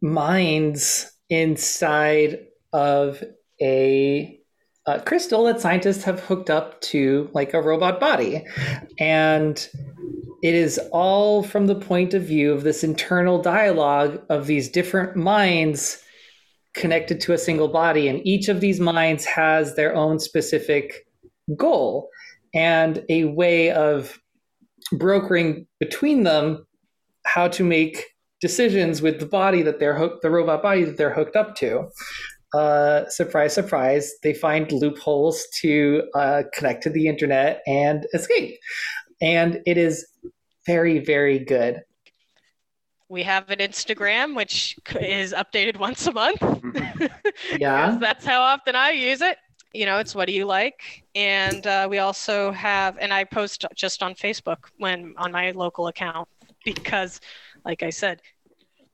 [0.00, 3.22] minds inside of
[3.60, 4.40] a
[4.86, 8.42] uh, crystal that scientists have hooked up to like a robot body,
[8.98, 9.68] and
[10.42, 15.14] it is all from the point of view of this internal dialogue of these different
[15.14, 16.02] minds
[16.76, 18.06] connected to a single body.
[18.06, 21.06] And each of these minds has their own specific
[21.56, 22.08] goal
[22.54, 24.18] and a way of
[24.92, 26.66] brokering between them
[27.24, 28.04] how to make
[28.40, 31.88] decisions with the body that they're hooked, the robot body that they're hooked up to.
[32.54, 38.56] Uh, surprise, surprise, they find loopholes to uh, connect to the internet and escape.
[39.20, 40.06] And it is
[40.66, 41.82] very, very good
[43.08, 46.42] we have an Instagram, which is updated once a month.
[47.58, 47.96] yeah.
[48.00, 49.38] that's how often I use it.
[49.72, 51.04] You know, it's what do you like?
[51.14, 55.88] And uh, we also have, and I post just on Facebook when on my local
[55.88, 56.28] account
[56.64, 57.20] because,
[57.64, 58.22] like I said,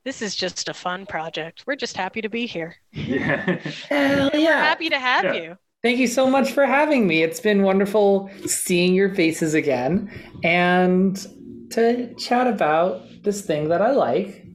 [0.04, 1.62] this is just a fun project.
[1.66, 2.74] We're just happy to be here.
[2.90, 3.60] Yeah.
[3.88, 4.38] Hell yeah.
[4.38, 5.34] We're happy to have yeah.
[5.34, 5.58] you.
[5.82, 7.22] Thank you so much for having me.
[7.22, 10.10] It's been wonderful seeing your faces again
[10.42, 11.26] and
[11.72, 14.46] to chat about this thing that I like.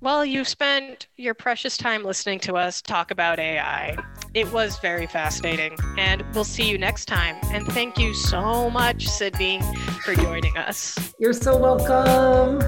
[0.00, 3.96] Well, you spent your precious time listening to us talk about AI.
[4.34, 7.36] It was very fascinating, and we'll see you next time.
[7.44, 9.62] And thank you so much, Sidney,
[10.04, 11.14] for joining us.
[11.18, 12.60] You're so welcome.